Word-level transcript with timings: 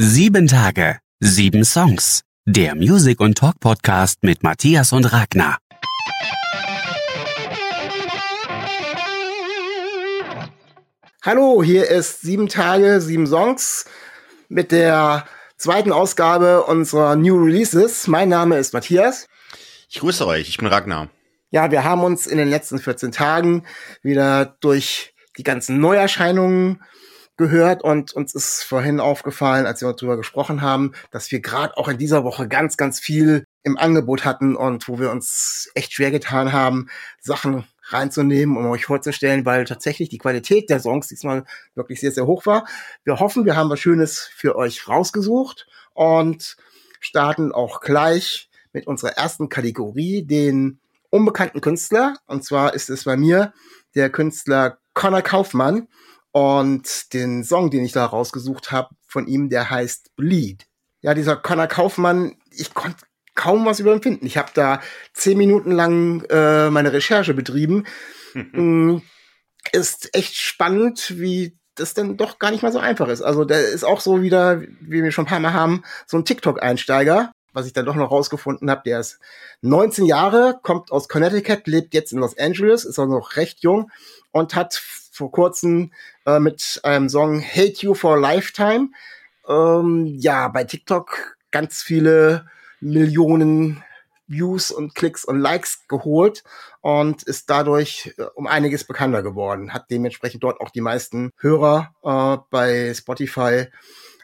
Sieben 0.00 0.46
Tage, 0.46 1.00
sieben 1.18 1.64
Songs. 1.64 2.22
Der 2.46 2.76
Music- 2.76 3.18
und 3.18 3.36
Talk-Podcast 3.36 4.22
mit 4.22 4.44
Matthias 4.44 4.92
und 4.92 5.12
Ragnar. 5.12 5.58
Hallo, 11.24 11.64
hier 11.64 11.90
ist 11.90 12.20
Sieben 12.20 12.46
Tage, 12.46 13.00
sieben 13.00 13.26
Songs 13.26 13.86
mit 14.48 14.70
der 14.70 15.26
zweiten 15.56 15.90
Ausgabe 15.90 16.62
unserer 16.62 17.16
New 17.16 17.34
Releases. 17.42 18.06
Mein 18.06 18.28
Name 18.28 18.56
ist 18.56 18.72
Matthias. 18.74 19.26
Ich 19.88 19.98
grüße 19.98 20.24
euch, 20.24 20.48
ich 20.48 20.58
bin 20.58 20.68
Ragnar. 20.68 21.08
Ja, 21.50 21.72
wir 21.72 21.82
haben 21.82 22.04
uns 22.04 22.28
in 22.28 22.38
den 22.38 22.48
letzten 22.48 22.78
14 22.78 23.10
Tagen 23.10 23.64
wieder 24.02 24.56
durch 24.60 25.12
die 25.38 25.42
ganzen 25.42 25.80
Neuerscheinungen 25.80 26.84
gehört 27.38 27.82
und 27.82 28.12
uns 28.12 28.34
ist 28.34 28.62
vorhin 28.64 29.00
aufgefallen, 29.00 29.64
als 29.64 29.80
wir 29.80 29.92
darüber 29.92 30.16
gesprochen 30.16 30.60
haben, 30.60 30.92
dass 31.10 31.30
wir 31.30 31.40
gerade 31.40 31.76
auch 31.76 31.88
in 31.88 31.96
dieser 31.96 32.24
Woche 32.24 32.48
ganz, 32.48 32.76
ganz 32.76 33.00
viel 33.00 33.44
im 33.62 33.78
Angebot 33.78 34.24
hatten 34.24 34.56
und 34.56 34.88
wo 34.88 34.98
wir 34.98 35.10
uns 35.10 35.70
echt 35.74 35.92
schwer 35.92 36.10
getan 36.10 36.52
haben, 36.52 36.88
Sachen 37.20 37.64
reinzunehmen, 37.84 38.56
um 38.56 38.66
euch 38.66 38.84
vorzustellen, 38.84 39.46
weil 39.46 39.64
tatsächlich 39.64 40.08
die 40.08 40.18
Qualität 40.18 40.68
der 40.68 40.80
Songs 40.80 41.08
diesmal 41.08 41.44
wirklich 41.74 42.00
sehr, 42.00 42.12
sehr 42.12 42.26
hoch 42.26 42.44
war. 42.44 42.66
Wir 43.04 43.18
hoffen, 43.18 43.46
wir 43.46 43.56
haben 43.56 43.70
was 43.70 43.80
Schönes 43.80 44.28
für 44.34 44.56
euch 44.56 44.88
rausgesucht 44.88 45.66
und 45.94 46.56
starten 47.00 47.52
auch 47.52 47.80
gleich 47.80 48.50
mit 48.72 48.86
unserer 48.86 49.12
ersten 49.12 49.48
Kategorie, 49.48 50.26
den 50.26 50.80
unbekannten 51.10 51.60
Künstler. 51.60 52.16
Und 52.26 52.44
zwar 52.44 52.74
ist 52.74 52.90
es 52.90 53.04
bei 53.04 53.16
mir 53.16 53.52
der 53.94 54.10
Künstler 54.10 54.78
Connor 54.94 55.22
Kaufmann. 55.22 55.88
Und 56.32 57.12
den 57.14 57.44
Song, 57.44 57.70
den 57.70 57.84
ich 57.84 57.92
da 57.92 58.04
rausgesucht 58.04 58.70
habe 58.70 58.90
von 59.06 59.26
ihm, 59.26 59.48
der 59.48 59.70
heißt 59.70 60.14
Bleed. 60.16 60.66
Ja, 61.00 61.14
dieser 61.14 61.36
Connor 61.36 61.66
Kaufmann, 61.66 62.36
ich 62.50 62.74
konnte 62.74 63.04
kaum 63.34 63.64
was 63.66 63.80
über 63.80 63.94
ihn 63.94 64.02
finden. 64.02 64.26
Ich 64.26 64.36
habe 64.36 64.50
da 64.52 64.80
zehn 65.14 65.38
Minuten 65.38 65.70
lang 65.70 66.24
äh, 66.28 66.70
meine 66.70 66.92
Recherche 66.92 67.34
betrieben. 67.34 67.84
mm, 68.34 68.98
ist 69.72 70.14
echt 70.14 70.34
spannend, 70.36 71.18
wie 71.18 71.56
das 71.76 71.94
dann 71.94 72.16
doch 72.16 72.38
gar 72.38 72.50
nicht 72.50 72.62
mal 72.62 72.72
so 72.72 72.80
einfach 72.80 73.08
ist. 73.08 73.22
Also 73.22 73.44
der 73.44 73.68
ist 73.68 73.84
auch 73.84 74.00
so 74.00 74.22
wieder, 74.22 74.60
wie 74.60 75.02
wir 75.02 75.12
schon 75.12 75.24
ein 75.24 75.28
paar 75.28 75.40
Mal 75.40 75.52
haben, 75.52 75.84
so 76.06 76.16
ein 76.16 76.24
TikTok-Einsteiger, 76.24 77.30
was 77.52 77.66
ich 77.66 77.72
dann 77.72 77.86
doch 77.86 77.94
noch 77.94 78.10
rausgefunden 78.10 78.68
habe. 78.70 78.82
Der 78.84 79.00
ist 79.00 79.20
19 79.62 80.04
Jahre, 80.04 80.58
kommt 80.62 80.90
aus 80.90 81.08
Connecticut, 81.08 81.66
lebt 81.66 81.94
jetzt 81.94 82.12
in 82.12 82.18
Los 82.18 82.36
Angeles, 82.36 82.84
ist 82.84 82.98
also 82.98 83.12
noch 83.12 83.36
recht 83.36 83.62
jung 83.62 83.90
und 84.32 84.56
hat 84.56 84.82
vor 85.18 85.30
kurzem 85.30 85.92
äh, 86.24 86.38
mit 86.38 86.80
einem 86.84 87.08
Song 87.08 87.42
Hate 87.42 87.80
You 87.80 87.94
for 87.94 88.14
a 88.14 88.18
Lifetime 88.18 88.88
ähm, 89.48 90.06
ja 90.06 90.48
bei 90.48 90.64
TikTok 90.64 91.36
ganz 91.50 91.82
viele 91.82 92.46
Millionen 92.80 93.82
Views 94.28 94.70
und 94.70 94.94
Klicks 94.94 95.24
und 95.24 95.40
Likes 95.40 95.88
geholt 95.88 96.44
und 96.80 97.22
ist 97.22 97.50
dadurch 97.50 98.14
äh, 98.18 98.24
um 98.34 98.46
einiges 98.46 98.84
bekannter 98.84 99.22
geworden. 99.22 99.72
Hat 99.72 99.90
dementsprechend 99.90 100.44
dort 100.44 100.60
auch 100.60 100.70
die 100.70 100.82
meisten 100.82 101.32
Hörer 101.38 101.94
äh, 102.04 102.36
bei 102.50 102.92
Spotify. 102.94 103.66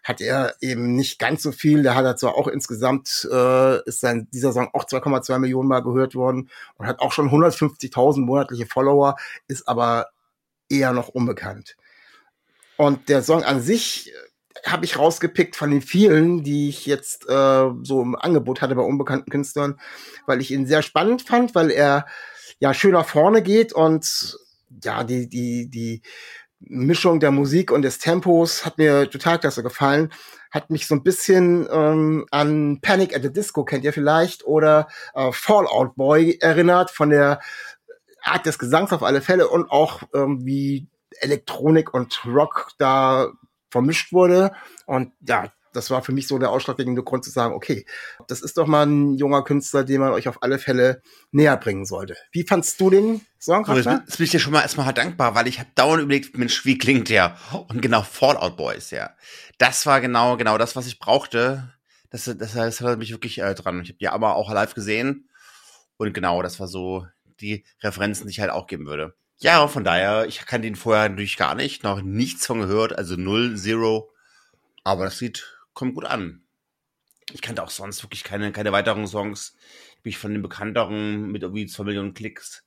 Hat 0.04 0.20
er 0.20 0.54
eben 0.60 0.94
nicht 0.94 1.18
ganz 1.18 1.42
so 1.42 1.50
viel. 1.50 1.82
Der 1.82 1.94
hat 1.94 2.18
zwar 2.18 2.34
auch 2.34 2.46
insgesamt, 2.46 3.26
äh, 3.32 3.82
ist 3.88 4.00
sein, 4.00 4.28
dieser 4.34 4.52
Song 4.52 4.68
auch 4.74 4.84
2,2 4.84 5.38
Millionen 5.38 5.68
Mal 5.68 5.82
gehört 5.82 6.14
worden 6.14 6.50
und 6.76 6.86
hat 6.86 7.00
auch 7.00 7.12
schon 7.12 7.30
150.000 7.30 8.20
monatliche 8.20 8.66
Follower, 8.66 9.16
ist 9.48 9.66
aber 9.66 10.08
eher 10.78 10.92
noch 10.92 11.08
unbekannt. 11.08 11.76
Und 12.76 13.08
der 13.08 13.22
Song 13.22 13.44
an 13.44 13.60
sich 13.60 14.10
äh, 14.10 14.70
habe 14.70 14.84
ich 14.84 14.98
rausgepickt 14.98 15.56
von 15.56 15.70
den 15.70 15.82
vielen, 15.82 16.42
die 16.42 16.68
ich 16.68 16.86
jetzt 16.86 17.28
äh, 17.28 17.70
so 17.82 18.02
im 18.02 18.16
Angebot 18.16 18.62
hatte 18.62 18.74
bei 18.74 18.82
unbekannten 18.82 19.30
Künstlern, 19.30 19.78
weil 20.26 20.40
ich 20.40 20.50
ihn 20.50 20.66
sehr 20.66 20.82
spannend 20.82 21.22
fand, 21.22 21.54
weil 21.54 21.70
er 21.70 22.06
ja 22.58 22.72
schön 22.72 22.92
nach 22.92 23.06
vorne 23.06 23.42
geht 23.42 23.72
und 23.72 24.38
ja, 24.82 25.04
die, 25.04 25.28
die, 25.28 25.68
die 25.68 26.02
Mischung 26.60 27.20
der 27.20 27.30
Musik 27.30 27.70
und 27.70 27.82
des 27.82 27.98
Tempos 27.98 28.64
hat 28.64 28.78
mir 28.78 29.10
total 29.10 29.38
klasse 29.38 29.62
gefallen. 29.62 30.12
Hat 30.50 30.70
mich 30.70 30.86
so 30.86 30.94
ein 30.94 31.02
bisschen 31.02 31.66
ähm, 31.70 32.26
an 32.30 32.78
Panic 32.80 33.14
at 33.14 33.22
the 33.22 33.32
Disco, 33.32 33.64
kennt 33.64 33.84
ihr 33.84 33.92
vielleicht, 33.92 34.44
oder 34.46 34.88
äh, 35.14 35.30
Fallout 35.32 35.96
Boy 35.96 36.38
erinnert, 36.40 36.90
von 36.90 37.10
der 37.10 37.40
Art 38.24 38.46
des 38.46 38.58
Gesangs 38.58 38.92
auf 38.92 39.02
alle 39.02 39.20
Fälle 39.20 39.48
und 39.48 39.70
auch 39.70 40.02
ähm, 40.14 40.44
wie 40.44 40.88
Elektronik 41.20 41.94
und 41.94 42.24
Rock 42.26 42.72
da 42.78 43.32
vermischt 43.70 44.12
wurde. 44.12 44.52
Und 44.86 45.12
ja, 45.26 45.52
das 45.74 45.90
war 45.90 46.02
für 46.02 46.12
mich 46.12 46.28
so 46.28 46.38
der 46.38 46.50
ausschlaggebende 46.50 47.02
Grund 47.02 47.24
zu 47.24 47.30
sagen, 47.30 47.54
okay, 47.54 47.84
das 48.28 48.40
ist 48.40 48.56
doch 48.56 48.66
mal 48.66 48.86
ein 48.86 49.14
junger 49.14 49.42
Künstler, 49.42 49.84
den 49.84 50.00
man 50.00 50.12
euch 50.12 50.28
auf 50.28 50.42
alle 50.42 50.58
Fälle 50.58 51.02
näher 51.32 51.56
bringen 51.56 51.84
sollte. 51.84 52.16
Wie 52.32 52.44
fandst 52.44 52.80
du 52.80 52.90
den 52.90 53.20
Song? 53.38 53.64
So, 53.64 53.74
jetzt, 53.74 53.86
jetzt 53.86 54.16
bin 54.16 54.24
ich 54.24 54.30
dir 54.30 54.38
schon 54.38 54.52
mal 54.52 54.62
erstmal 54.62 54.94
dankbar, 54.94 55.34
weil 55.34 55.48
ich 55.48 55.58
habe 55.58 55.68
dauernd 55.74 56.02
überlegt, 56.02 56.38
Mensch, 56.38 56.64
wie 56.64 56.78
klingt 56.78 57.08
der? 57.08 57.36
Und 57.68 57.82
genau 57.82 58.02
Fallout 58.02 58.56
Boys, 58.56 58.90
ja. 58.90 59.10
Das 59.58 59.84
war 59.86 60.00
genau, 60.00 60.36
genau 60.36 60.58
das, 60.58 60.76
was 60.76 60.86
ich 60.86 60.98
brauchte. 60.98 61.72
Das, 62.10 62.24
das, 62.24 62.54
das 62.54 62.80
hat 62.80 62.98
mich 62.98 63.10
wirklich 63.10 63.38
äh, 63.40 63.54
dran. 63.54 63.82
Ich 63.82 63.88
habe 63.88 63.98
die 63.98 64.08
aber 64.08 64.36
auch 64.36 64.52
live 64.52 64.74
gesehen. 64.74 65.28
Und 65.96 66.14
genau, 66.14 66.42
das 66.42 66.60
war 66.60 66.68
so 66.68 67.06
die 67.40 67.64
Referenzen, 67.80 68.26
die 68.26 68.32
ich 68.32 68.40
halt 68.40 68.50
auch 68.50 68.66
geben 68.66 68.86
würde. 68.86 69.14
Ja, 69.38 69.66
von 69.68 69.84
daher, 69.84 70.26
ich 70.26 70.38
kann 70.46 70.62
den 70.62 70.76
vorher 70.76 71.08
natürlich 71.08 71.36
gar 71.36 71.54
nicht, 71.54 71.82
noch 71.82 72.00
nichts 72.02 72.46
von 72.46 72.60
gehört, 72.60 72.96
also 72.96 73.16
null, 73.16 73.56
zero. 73.56 74.12
Aber 74.84 75.04
das 75.04 75.20
Lied 75.20 75.58
kommt 75.72 75.94
gut 75.94 76.04
an. 76.04 76.44
Ich 77.32 77.42
kannte 77.42 77.62
auch 77.62 77.70
sonst 77.70 78.02
wirklich 78.02 78.22
keine, 78.22 78.52
keine 78.52 78.72
weiteren 78.72 79.06
Songs. 79.06 79.56
Bin 80.02 80.10
ich 80.10 80.18
von 80.18 80.32
den 80.32 80.42
bekannteren 80.42 81.32
mit 81.32 81.42
irgendwie 81.42 81.66
2 81.66 81.84
Millionen 81.84 82.14
Klicks. 82.14 82.64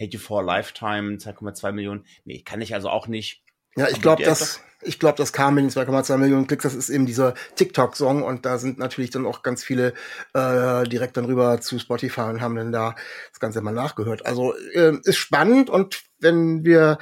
Hate 0.00 0.12
You 0.12 0.18
for 0.18 0.40
a 0.40 0.44
Lifetime, 0.44 1.16
2,2 1.16 1.72
Millionen. 1.72 2.06
Nee, 2.24 2.42
kann 2.42 2.60
ich 2.60 2.74
also 2.74 2.88
auch 2.88 3.06
nicht. 3.06 3.42
Ja, 3.78 3.88
ich 3.88 4.02
glaube, 4.02 4.22
das, 4.24 4.60
ich 4.82 4.98
glaube, 4.98 5.16
das 5.16 5.32
kam 5.32 5.56
in 5.58 5.70
2,2 5.70 6.16
Millionen 6.16 6.46
Klicks. 6.46 6.64
Das 6.64 6.74
ist 6.74 6.88
eben 6.88 7.06
dieser 7.06 7.34
TikTok-Song 7.54 8.22
und 8.22 8.44
da 8.44 8.58
sind 8.58 8.78
natürlich 8.78 9.10
dann 9.10 9.26
auch 9.26 9.42
ganz 9.42 9.62
viele 9.62 9.94
äh, 10.34 10.84
direkt 10.84 11.16
dann 11.16 11.26
rüber 11.26 11.60
zu 11.60 11.78
Spotify 11.78 12.22
und 12.22 12.40
haben 12.40 12.56
dann 12.56 12.72
da 12.72 12.96
das 13.30 13.40
Ganze 13.40 13.60
mal 13.60 13.72
nachgehört. 13.72 14.26
Also 14.26 14.54
äh, 14.74 14.96
ist 15.04 15.16
spannend 15.16 15.70
und 15.70 16.02
wenn 16.20 16.64
wir 16.64 16.98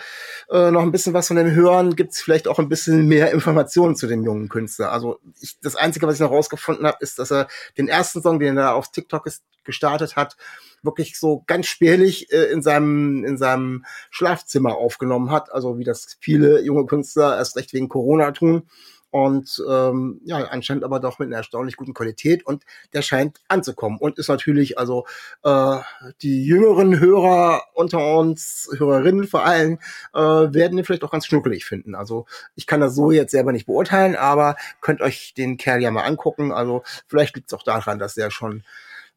äh, 0.50 0.70
noch 0.70 0.82
ein 0.82 0.92
bisschen 0.92 1.14
was 1.14 1.28
von 1.28 1.36
dem 1.36 1.50
hören, 1.50 1.96
gibt's 1.96 2.20
vielleicht 2.20 2.48
auch 2.48 2.58
ein 2.58 2.68
bisschen 2.68 3.06
mehr 3.08 3.30
Informationen 3.32 3.96
zu 3.96 4.06
dem 4.06 4.22
jungen 4.22 4.50
Künstler. 4.50 4.92
Also 4.92 5.18
ich, 5.40 5.58
das 5.60 5.76
Einzige, 5.76 6.06
was 6.06 6.16
ich 6.16 6.20
noch 6.20 6.30
rausgefunden 6.30 6.86
habe, 6.86 6.98
ist, 7.00 7.18
dass 7.18 7.32
er 7.32 7.48
den 7.78 7.88
ersten 7.88 8.20
Song, 8.20 8.38
den 8.38 8.58
er 8.58 8.74
auf 8.74 8.90
TikTok 8.90 9.26
ist, 9.26 9.42
gestartet 9.64 10.16
hat, 10.16 10.36
wirklich 10.82 11.18
so 11.18 11.42
ganz 11.46 11.66
spärlich 11.66 12.32
äh, 12.32 12.50
in 12.52 12.62
seinem 12.62 13.24
in 13.24 13.38
seinem 13.38 13.84
Schlafzimmer 14.10 14.76
aufgenommen 14.76 15.30
hat, 15.30 15.52
also 15.52 15.78
wie 15.78 15.84
das 15.84 16.16
viele 16.20 16.62
junge 16.62 16.86
Künstler 16.86 17.36
erst 17.36 17.56
recht 17.56 17.72
wegen 17.72 17.88
Corona 17.88 18.32
tun. 18.32 18.68
Und 19.10 19.62
ähm, 19.66 20.20
ja 20.24 20.38
anscheinend 20.38 20.84
aber 20.84 21.00
doch 21.00 21.18
mit 21.18 21.28
einer 21.28 21.38
erstaunlich 21.38 21.76
guten 21.76 21.94
Qualität. 21.94 22.44
Und 22.44 22.64
der 22.92 23.00
scheint 23.00 23.40
anzukommen. 23.48 23.98
Und 23.98 24.18
ist 24.18 24.28
natürlich 24.28 24.78
also 24.78 25.06
äh, 25.42 25.78
die 26.20 26.44
jüngeren 26.44 27.00
Hörer 27.00 27.62
unter 27.72 28.18
uns 28.18 28.68
Hörerinnen 28.76 29.26
vor 29.26 29.46
allem 29.46 29.78
äh, 30.12 30.20
werden 30.20 30.76
den 30.76 30.84
vielleicht 30.84 31.04
auch 31.04 31.12
ganz 31.12 31.24
schnuckelig 31.24 31.64
finden. 31.64 31.94
Also 31.94 32.26
ich 32.56 32.66
kann 32.66 32.80
das 32.80 32.94
so 32.94 33.10
jetzt 33.10 33.30
selber 33.30 33.52
nicht 33.52 33.64
beurteilen 33.64 34.16
aber 34.16 34.56
könnt 34.82 35.00
euch 35.00 35.32
den 35.34 35.56
Kerl 35.56 35.80
ja 35.80 35.90
mal 35.90 36.02
angucken. 36.02 36.52
Also 36.52 36.82
vielleicht 37.06 37.36
liegt 37.36 37.50
es 37.50 37.58
auch 37.58 37.62
daran 37.62 37.98
dass 37.98 38.18
er 38.18 38.30
schon 38.30 38.64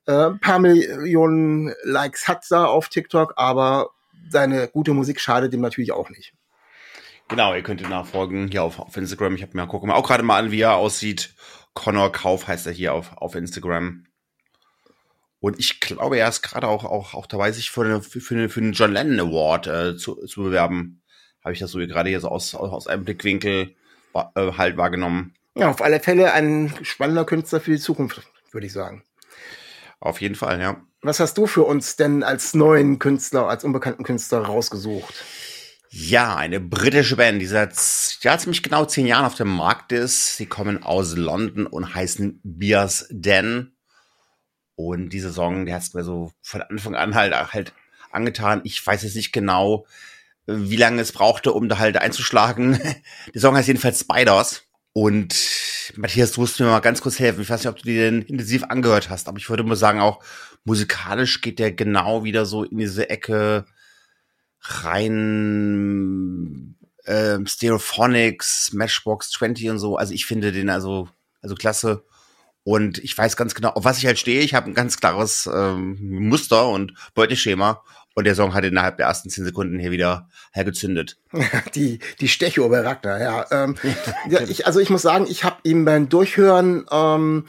äh, 0.09 0.25
ein 0.27 0.39
paar 0.39 0.59
Millionen 0.59 1.73
Likes 1.83 2.27
hat 2.27 2.45
da 2.49 2.65
auf 2.65 2.89
TikTok 2.89 3.33
aber 3.35 3.91
seine 4.29 4.67
gute 4.67 4.93
Musik 4.93 5.19
schadet 5.19 5.53
ihm 5.53 5.61
natürlich 5.61 5.91
auch 5.91 6.09
nicht 6.09 6.33
Genau, 7.29 7.53
ihr 7.53 7.61
könnt 7.61 7.79
ihn 7.79 7.89
nachfolgen 7.89 8.49
hier 8.49 8.63
auf, 8.63 8.79
auf 8.79 8.97
Instagram. 8.97 9.35
Ich 9.35 9.43
habe 9.43 9.55
mir 9.55 9.67
gucken 9.67 9.91
auch 9.91 10.07
gerade 10.07 10.23
mal 10.23 10.39
an, 10.39 10.51
wie 10.51 10.61
er 10.61 10.75
aussieht. 10.75 11.35
Connor 11.75 12.11
Kauf 12.11 12.47
heißt 12.47 12.65
er 12.65 12.73
hier 12.73 12.93
auf, 12.93 13.15
auf 13.17 13.35
Instagram. 13.35 14.07
Und 15.39 15.59
ich 15.59 15.79
glaube, 15.79 16.17
er 16.17 16.27
ist 16.27 16.41
gerade 16.41 16.67
auch, 16.67 16.83
auch, 16.85 17.13
auch 17.13 17.27
dabei, 17.27 17.51
sich 17.51 17.69
für, 17.69 17.85
eine, 17.85 18.01
für, 18.01 18.33
eine, 18.33 18.49
für 18.49 18.59
einen 18.59 18.73
John 18.73 18.91
Lennon 18.91 19.29
Award 19.29 19.67
äh, 19.67 19.95
zu, 19.95 20.25
zu 20.25 20.41
bewerben. 20.41 21.03
Habe 21.43 21.53
ich 21.53 21.59
das 21.59 21.69
so 21.69 21.77
gerade 21.77 22.09
hier 22.09 22.19
so 22.19 22.29
aus, 22.29 22.55
aus 22.55 22.87
einem 22.87 23.05
Blickwinkel 23.05 23.75
äh, 24.15 24.51
halt 24.57 24.77
wahrgenommen. 24.77 25.35
Ja, 25.53 25.69
auf 25.69 25.83
alle 25.83 25.99
Fälle 25.99 26.33
ein 26.33 26.73
spannender 26.81 27.25
Künstler 27.25 27.61
für 27.61 27.71
die 27.71 27.79
Zukunft, 27.79 28.23
würde 28.51 28.65
ich 28.65 28.73
sagen. 28.73 29.03
Auf 29.99 30.21
jeden 30.21 30.35
Fall, 30.35 30.61
ja. 30.61 30.81
Was 31.01 31.19
hast 31.19 31.37
du 31.37 31.47
für 31.47 31.63
uns 31.63 31.95
denn 31.95 32.23
als 32.23 32.53
neuen 32.53 32.99
Künstler, 32.99 33.47
als 33.47 33.63
unbekannten 33.63 34.03
Künstler 34.03 34.39
rausgesucht? 34.39 35.13
Ja, 35.91 36.35
eine 36.35 36.59
britische 36.59 37.15
Band, 37.15 37.41
die 37.41 37.47
seit 37.47 37.73
ja, 38.21 38.37
ziemlich 38.37 38.61
genau 38.61 38.85
zehn 38.85 39.07
Jahren 39.07 39.25
auf 39.25 39.35
dem 39.35 39.47
Markt 39.47 39.91
ist. 39.91 40.37
Sie 40.37 40.45
kommen 40.45 40.83
aus 40.83 41.15
London 41.15 41.65
und 41.65 41.95
heißen 41.95 42.41
Beers 42.43 43.07
Den. 43.09 43.75
Und 44.75 45.09
dieser 45.09 45.31
Song, 45.31 45.65
der 45.65 45.75
hat 45.75 45.81
es 45.81 45.93
mir 45.93 46.03
so 46.03 46.31
von 46.41 46.61
Anfang 46.61 46.95
an 46.95 47.15
halt, 47.15 47.33
halt 47.53 47.73
angetan. 48.11 48.61
Ich 48.63 48.85
weiß 48.85 49.03
jetzt 49.03 49.15
nicht 49.15 49.31
genau, 49.31 49.85
wie 50.45 50.77
lange 50.77 51.01
es 51.01 51.11
brauchte, 51.11 51.53
um 51.53 51.69
da 51.69 51.79
halt 51.79 51.97
einzuschlagen. 51.97 52.79
Der 53.33 53.41
Song 53.41 53.55
heißt 53.55 53.67
jedenfalls 53.67 54.01
Spiders. 54.01 54.63
Und 54.93 55.35
Matthias, 55.95 56.31
du 56.31 56.41
musst 56.41 56.59
mir 56.59 56.65
mal 56.65 56.79
ganz 56.79 57.01
kurz 57.01 57.19
helfen. 57.19 57.41
Ich 57.41 57.49
weiß 57.49 57.61
nicht, 57.61 57.69
ob 57.69 57.77
du 57.77 57.83
den 57.83 58.21
intensiv 58.23 58.63
angehört 58.65 59.09
hast, 59.09 59.27
aber 59.27 59.37
ich 59.37 59.49
würde 59.49 59.63
mal 59.63 59.75
sagen, 59.75 59.99
auch 59.99 60.23
musikalisch 60.63 61.41
geht 61.41 61.59
der 61.59 61.71
genau 61.71 62.23
wieder 62.23 62.45
so 62.45 62.63
in 62.63 62.77
diese 62.77 63.09
Ecke 63.09 63.65
rein 64.61 65.09
ähm, 67.05 67.47
Stereophonics, 67.47 68.73
Matchbox 68.73 69.31
20 69.31 69.69
und 69.69 69.79
so. 69.79 69.97
Also 69.97 70.13
ich 70.13 70.25
finde 70.25 70.51
den 70.51 70.69
also, 70.69 71.09
also 71.41 71.55
klasse. 71.55 72.03
Und 72.63 72.99
ich 72.99 73.17
weiß 73.17 73.35
ganz 73.35 73.55
genau, 73.55 73.69
auf 73.69 73.83
was 73.83 73.97
ich 73.97 74.05
halt 74.05 74.19
stehe. 74.19 74.41
Ich 74.41 74.53
habe 74.53 74.67
ein 74.69 74.75
ganz 74.75 74.99
klares 74.99 75.49
ähm, 75.51 75.97
Muster 76.27 76.69
und 76.69 76.93
Beuteschema. 77.15 77.83
Und 78.15 78.25
der 78.25 78.35
Song 78.35 78.53
hat 78.53 78.65
innerhalb 78.65 78.97
der 78.97 79.05
ersten 79.05 79.29
zehn 79.29 79.45
Sekunden 79.45 79.79
hier 79.79 79.91
wieder 79.91 80.29
hergezündet. 80.51 81.17
die, 81.75 81.99
die 82.19 82.27
Stecho 82.27 82.67
bei 82.69 82.81
Ragnar, 82.81 83.21
ja. 83.21 83.45
Ähm, 83.51 83.75
ja 84.29 84.41
ich, 84.41 84.65
also 84.65 84.79
ich 84.79 84.89
muss 84.89 85.01
sagen, 85.01 85.25
ich 85.29 85.43
habe 85.43 85.57
ihn 85.63 85.85
beim 85.85 86.09
Durchhören 86.09 86.85
ähm, 86.91 87.45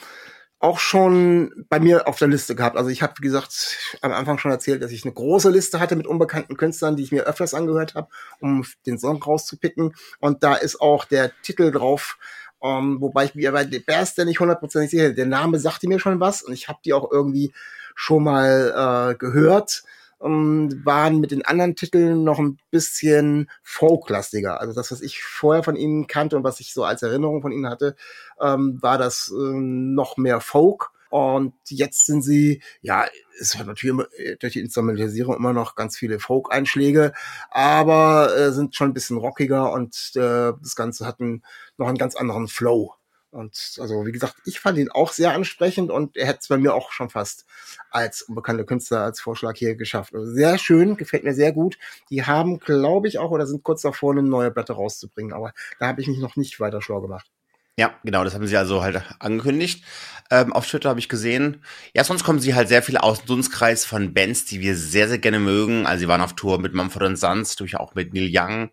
auch 0.61 0.79
schon 0.79 1.65
bei 1.71 1.81
mir 1.81 2.07
auf 2.07 2.19
der 2.19 2.29
Liste 2.29 2.55
gehabt. 2.55 2.77
Also 2.77 2.91
ich 2.91 3.01
habe, 3.03 3.15
wie 3.19 3.25
gesagt, 3.25 3.79
am 4.03 4.13
Anfang 4.13 4.37
schon 4.37 4.51
erzählt, 4.51 4.83
dass 4.83 4.93
ich 4.93 5.05
eine 5.05 5.15
große 5.15 5.51
Liste 5.51 5.81
hatte 5.81 5.97
mit 5.97 6.07
unbekannten 6.07 6.57
Künstlern, 6.57 6.97
die 6.97 7.03
ich 7.03 7.13
mir 7.13 7.23
öfters 7.23 7.55
angehört 7.55 7.95
habe, 7.95 8.09
um 8.41 8.65
den 8.85 8.99
Song 8.99 9.23
rauszupicken. 9.23 9.95
Und 10.21 10.43
da 10.43 10.55
ist 10.55 10.81
auch 10.81 11.07
der 11.07 11.33
Titel 11.41 11.71
drauf, 11.71 12.19
um, 12.59 13.01
wobei 13.01 13.25
ich 13.25 13.35
mir 13.35 13.53
bei 13.53 13.67
The 13.67 13.79
Bears 13.79 14.15
der 14.15 14.27
nicht 14.27 14.41
hundertprozentig 14.41 14.91
sicher. 14.91 15.13
Der 15.15 15.25
Name 15.25 15.59
sagte 15.59 15.89
mir 15.89 15.99
schon 15.99 16.21
was 16.21 16.43
und 16.43 16.53
ich 16.53 16.69
habe 16.69 16.79
die 16.85 16.93
auch 16.93 17.11
irgendwie 17.11 17.55
schon 17.95 18.23
mal 18.23 19.13
äh, 19.13 19.15
gehört 19.17 19.83
ähm, 20.23 20.81
waren 20.85 21.21
mit 21.21 21.31
den 21.31 21.45
anderen 21.45 21.77
Titeln 21.77 22.25
noch 22.25 22.39
ein 22.39 22.59
bisschen 22.71 23.51
folklastiger. 23.63 24.61
Also 24.61 24.75
das, 24.75 24.93
was 24.93 25.01
ich 25.01 25.23
vorher 25.23 25.63
von 25.63 25.77
ihnen 25.77 26.07
kannte 26.07 26.37
und 26.37 26.45
was 26.45 26.61
ich 26.61 26.73
so 26.73 26.85
als 26.85 27.03
Erinnerung 27.03 27.43
von 27.43 27.53
ihnen 27.53 27.69
hatte, 27.69 27.97
ähm, 28.41 28.79
war 28.81 28.99
das 28.99 29.33
äh, 29.35 29.55
noch 29.55 30.17
mehr 30.17 30.41
Folk. 30.41 30.91
Und 31.11 31.55
jetzt 31.69 32.07
sind 32.07 32.23
sie, 32.23 32.63
ja, 32.83 33.05
es 33.41 33.59
hat 33.59 33.67
natürlich 33.67 34.07
durch 34.39 34.53
die 34.53 34.61
Instrumentalisierung 34.61 35.35
immer 35.35 35.53
noch 35.53 35.75
ganz 35.75 35.97
viele 35.97 36.21
Folk-Einschläge, 36.21 37.13
aber 37.51 38.37
äh, 38.37 38.53
sind 38.53 38.77
schon 38.77 38.91
ein 38.91 38.95
bisschen 38.95 39.17
rockiger 39.17 39.73
und 39.73 40.13
äh, 40.15 40.53
das 40.63 40.77
Ganze 40.77 41.07
hat 41.07 41.21
einen, 41.21 41.43
noch 41.79 41.89
einen 41.89 41.99
ganz 41.99 42.15
anderen 42.15 42.47
Flow. 42.47 42.95
Und 43.33 43.77
also, 43.79 44.07
wie 44.07 44.13
gesagt, 44.13 44.37
ich 44.45 44.59
fand 44.59 44.79
ihn 44.79 44.91
auch 44.91 45.13
sehr 45.13 45.33
ansprechend 45.33 45.91
und 45.91 46.17
er 46.17 46.27
hätte 46.27 46.41
es 46.43 46.49
bei 46.49 46.59
mir 46.59 46.75
auch 46.75 46.91
schon 46.91 47.11
fast 47.11 47.47
als 47.91 48.23
unbekannte 48.23 48.65
Künstler 48.65 49.03
als 49.03 49.21
Vorschlag 49.21 49.57
hier 49.57 49.77
geschafft. 49.77 50.15
Also 50.15 50.27
sehr 50.33 50.59
schön, 50.59 50.97
gefällt 50.97 51.23
mir 51.23 51.35
sehr 51.35 51.53
gut. 51.53 51.79
Die 52.11 52.25
haben, 52.25 52.59
glaube 52.59 53.07
ich, 53.07 53.19
auch 53.19 53.31
oder 53.31 53.47
sind 53.47 53.63
kurz 53.63 53.83
davor, 53.83 54.13
eine 54.13 54.25
neue 54.25 54.51
Platte 54.51 54.73
rauszubringen, 54.73 55.33
aber 55.33 55.53
da 55.79 55.87
habe 55.87 56.01
ich 56.01 56.09
mich 56.09 56.19
noch 56.19 56.35
nicht 56.35 56.59
weiter 56.59 56.83
schlau 56.83 57.01
gemacht. 57.01 57.31
Ja, 57.77 57.95
genau, 58.05 58.25
das 58.25 58.35
haben 58.35 58.47
sie 58.47 58.57
also 58.57 58.83
halt 58.83 59.03
angekündigt. 59.21 59.85
Ähm, 60.31 60.53
auf 60.53 60.67
Twitter 60.67 60.91
habe 60.91 61.01
ich 61.01 61.09
gesehen. 61.09 61.65
Ja, 61.95 62.05
sonst 62.05 62.25
kommen 62.25 62.41
sie 62.41 62.55
halt 62.55 62.69
sehr 62.69 62.83
viel 62.83 62.99
aus 62.99 63.21
dem 63.21 63.27
Dunstkreis 63.29 63.87
von 63.87 64.13
Bands, 64.13 64.45
die 64.45 64.61
wir 64.61 64.77
sehr, 64.77 65.09
sehr 65.09 65.19
gerne 65.19 65.39
mögen. 65.39 65.87
Also 65.87 66.01
sie 66.01 66.09
waren 66.09 66.21
auf 66.21 66.35
Tour 66.35 66.59
mit 66.59 66.75
Mumford 66.75 67.17
Sons, 67.17 67.57
durch 67.57 67.77
auch 67.77 67.95
mit 67.95 68.13
Neil 68.13 68.29
Young, 68.31 68.71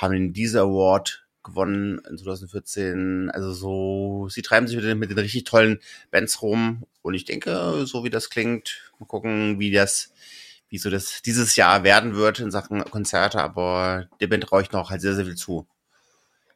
haben 0.00 0.12
den 0.12 0.32
dieser 0.32 0.62
Award 0.62 1.21
gewonnen 1.42 2.00
in 2.08 2.18
2014. 2.18 3.30
Also 3.30 3.52
so, 3.52 4.28
sie 4.28 4.42
treiben 4.42 4.66
sich 4.66 4.76
mit 4.76 4.84
den, 4.84 4.98
mit 4.98 5.10
den 5.10 5.18
richtig 5.18 5.44
tollen 5.44 5.80
Bands 6.10 6.42
rum. 6.42 6.84
Und 7.02 7.14
ich 7.14 7.24
denke, 7.24 7.84
so 7.86 8.04
wie 8.04 8.10
das 8.10 8.30
klingt, 8.30 8.92
mal 8.98 9.06
gucken, 9.06 9.58
wie 9.58 9.70
das, 9.70 10.12
wie 10.68 10.78
so 10.78 10.90
das 10.90 11.22
dieses 11.22 11.56
Jahr 11.56 11.84
werden 11.84 12.14
wird 12.14 12.40
in 12.40 12.50
Sachen 12.50 12.84
Konzerte. 12.84 13.40
Aber 13.42 14.06
der 14.20 14.28
Band 14.28 14.44
traue 14.44 14.62
ich 14.62 14.72
noch 14.72 14.90
halt 14.90 15.00
sehr, 15.00 15.14
sehr 15.14 15.26
viel 15.26 15.36
zu. 15.36 15.66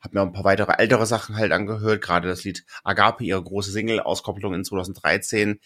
Hab 0.00 0.12
mir 0.14 0.22
auch 0.22 0.26
ein 0.26 0.32
paar 0.32 0.44
weitere 0.44 0.72
ältere 0.78 1.06
Sachen 1.06 1.36
halt 1.36 1.50
angehört, 1.52 2.00
gerade 2.00 2.28
das 2.28 2.44
Lied 2.44 2.64
Agape, 2.84 3.24
ihre 3.24 3.42
große 3.42 3.72
Single-Auskopplung 3.72 4.54
in 4.54 4.64
2013. 4.64 5.58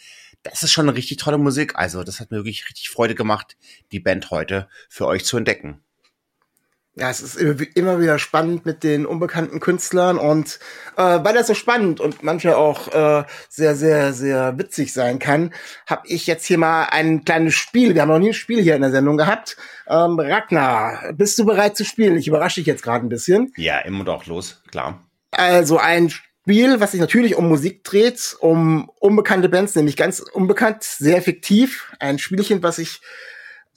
Das 0.42 0.62
ist 0.62 0.72
schon 0.72 0.88
eine 0.88 0.96
richtig 0.96 1.18
tolle 1.18 1.36
Musik. 1.36 1.76
Also, 1.76 2.04
das 2.04 2.20
hat 2.20 2.30
mir 2.30 2.38
wirklich 2.38 2.66
richtig 2.68 2.88
Freude 2.88 3.14
gemacht, 3.14 3.58
die 3.92 4.00
Band 4.00 4.30
heute 4.30 4.68
für 4.88 5.06
euch 5.06 5.24
zu 5.26 5.36
entdecken 5.36 5.82
ja, 6.96 7.08
es 7.08 7.20
ist 7.20 7.36
immer 7.36 8.00
wieder 8.00 8.18
spannend 8.18 8.66
mit 8.66 8.82
den 8.82 9.06
unbekannten 9.06 9.60
Künstlern 9.60 10.18
und 10.18 10.58
äh, 10.96 11.02
weil 11.02 11.34
das 11.34 11.46
so 11.46 11.54
spannend 11.54 12.00
und 12.00 12.22
manche 12.22 12.56
auch 12.56 12.88
äh, 12.88 13.24
sehr, 13.48 13.76
sehr, 13.76 14.12
sehr 14.12 14.58
witzig 14.58 14.92
sein 14.92 15.20
kann, 15.20 15.54
habe 15.86 16.02
ich 16.06 16.26
jetzt 16.26 16.46
hier 16.46 16.58
mal 16.58 16.88
ein 16.90 17.24
kleines 17.24 17.54
Spiel. 17.54 17.94
Wir 17.94 18.02
haben 18.02 18.08
noch 18.08 18.18
nie 18.18 18.30
ein 18.30 18.34
Spiel 18.34 18.60
hier 18.60 18.74
in 18.74 18.82
der 18.82 18.90
Sendung 18.90 19.16
gehabt. 19.16 19.56
Ähm, 19.88 20.18
Ragnar, 20.18 21.12
bist 21.12 21.38
du 21.38 21.46
bereit 21.46 21.76
zu 21.76 21.84
spielen? 21.84 22.16
Ich 22.16 22.26
überrasche 22.26 22.60
dich 22.60 22.66
jetzt 22.66 22.82
gerade 22.82 23.06
ein 23.06 23.08
bisschen. 23.08 23.52
Ja, 23.56 23.78
immer 23.78 24.04
doch 24.04 24.26
los, 24.26 24.60
klar. 24.70 25.02
Also 25.30 25.78
ein 25.78 26.10
Spiel, 26.10 26.80
was 26.80 26.90
sich 26.90 27.00
natürlich 27.00 27.36
um 27.36 27.48
Musik 27.48 27.84
dreht, 27.84 28.36
um 28.40 28.90
unbekannte 28.98 29.48
Bands, 29.48 29.76
nämlich 29.76 29.96
ganz 29.96 30.18
unbekannt, 30.18 30.82
sehr 30.82 31.22
fiktiv. 31.22 31.92
Ein 32.00 32.18
Spielchen, 32.18 32.64
was 32.64 32.78
ich 32.78 33.00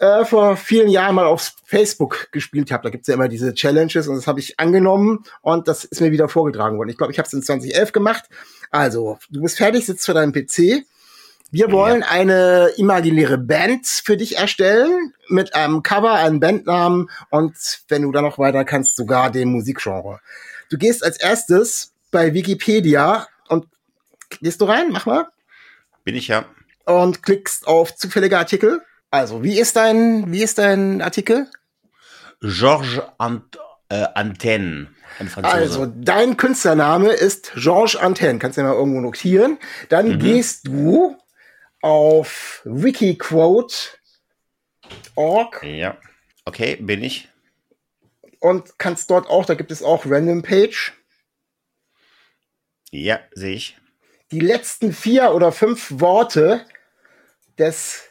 äh, 0.04 0.26
vor 0.26 0.58
vielen 0.58 0.90
Jahren 0.90 1.16
mal 1.16 1.26
auf 1.26 1.54
Facebook 1.64 2.28
gespielt 2.34 2.72
habe. 2.72 2.84
Da 2.84 2.90
gibt's 2.90 3.08
ja 3.08 3.14
immer 3.14 3.30
diese 3.30 3.54
Challenges 3.54 4.10
und 4.10 4.16
das 4.16 4.28
habe 4.28 4.42
ich 4.42 4.60
angenommen 4.60 5.24
und 5.42 5.70
das 5.70 5.86
ist 5.86 6.02
mir 6.02 6.12
wieder 6.12 6.28
vorgetragen 6.28 6.78
worden. 6.78 6.90
Ich 6.90 6.98
glaube, 6.98 7.14
ich 7.14 7.20
habe 7.20 7.28
es 7.28 7.34
in 7.34 7.42
2011 7.42 7.94
gemacht. 7.94 8.26
Also, 8.70 9.18
du 9.30 9.42
bist 9.42 9.58
fertig, 9.58 9.86
sitzt 9.86 10.06
vor 10.06 10.14
deinem 10.14 10.34
PC. 10.34 10.86
Wir 11.52 11.72
wollen 11.72 12.02
ja. 12.02 12.08
eine 12.08 12.72
imaginäre 12.76 13.38
Band 13.38 13.86
für 13.88 14.18
dich 14.18 14.38
erstellen 14.38 15.14
mit 15.30 15.56
einem 15.56 15.84
Cover, 15.84 16.16
einem 16.16 16.42
Bandnamen 16.42 17.10
und 17.30 17.56
wenn 17.88 18.02
du 18.02 18.12
dann 18.12 18.26
noch 18.26 18.40
weiter 18.40 18.66
kannst, 18.66 18.98
sogar 18.98 19.32
dem 19.32 19.54
Musikgenre. 19.54 20.20
Du 20.70 20.78
gehst 20.78 21.02
als 21.06 21.18
erstes 21.18 21.94
bei 22.12 22.34
Wikipedia 22.34 23.28
und 23.48 23.68
gehst 24.42 24.60
du 24.60 24.66
rein, 24.66 24.88
mach 24.92 25.06
mal. 25.06 25.30
Bin 26.04 26.16
ich 26.16 26.28
ja. 26.28 26.46
Und 26.86 27.24
klickst 27.24 27.68
auf 27.68 27.96
zufällige 27.96 28.38
Artikel 28.38 28.82
also, 29.14 29.44
wie 29.44 29.60
ist 29.60 29.76
dein, 29.76 30.32
wie 30.32 30.42
ist 30.42 30.58
dein 30.58 31.04
Artikel? 31.04 31.48
Georges 32.42 33.00
Ant 33.20 33.60
äh, 33.90 34.08
Antenne. 34.16 34.88
Also, 35.44 35.86
dein 35.86 36.36
Künstlername 36.36 37.12
ist 37.12 37.52
Georges 37.54 37.96
Antenne. 37.96 38.40
Kannst 38.40 38.58
du 38.58 38.62
ja 38.62 38.70
mal 38.70 38.74
irgendwo 38.74 39.02
notieren. 39.02 39.60
Dann 39.90 40.14
mhm. 40.14 40.20
gehst 40.20 40.66
du 40.66 41.16
auf 41.84 42.64
wikiquote.org. 42.66 45.62
Ja. 45.62 45.96
Okay, 46.46 46.78
bin 46.78 47.04
ich. 47.04 47.30
Und 48.40 48.80
kannst 48.80 49.12
dort 49.12 49.30
auch, 49.30 49.46
da 49.46 49.54
gibt 49.54 49.72
es 49.72 49.84
auch 49.84 50.08
Random 50.08 50.42
Page. 50.42 50.92
Ja, 52.90 53.20
sehe 53.34 53.54
ich. 53.54 53.78
Die 54.32 54.40
letzten 54.40 54.92
vier 54.92 55.36
oder 55.36 55.52
fünf 55.52 56.00
Worte 56.00 56.66
des 57.60 58.10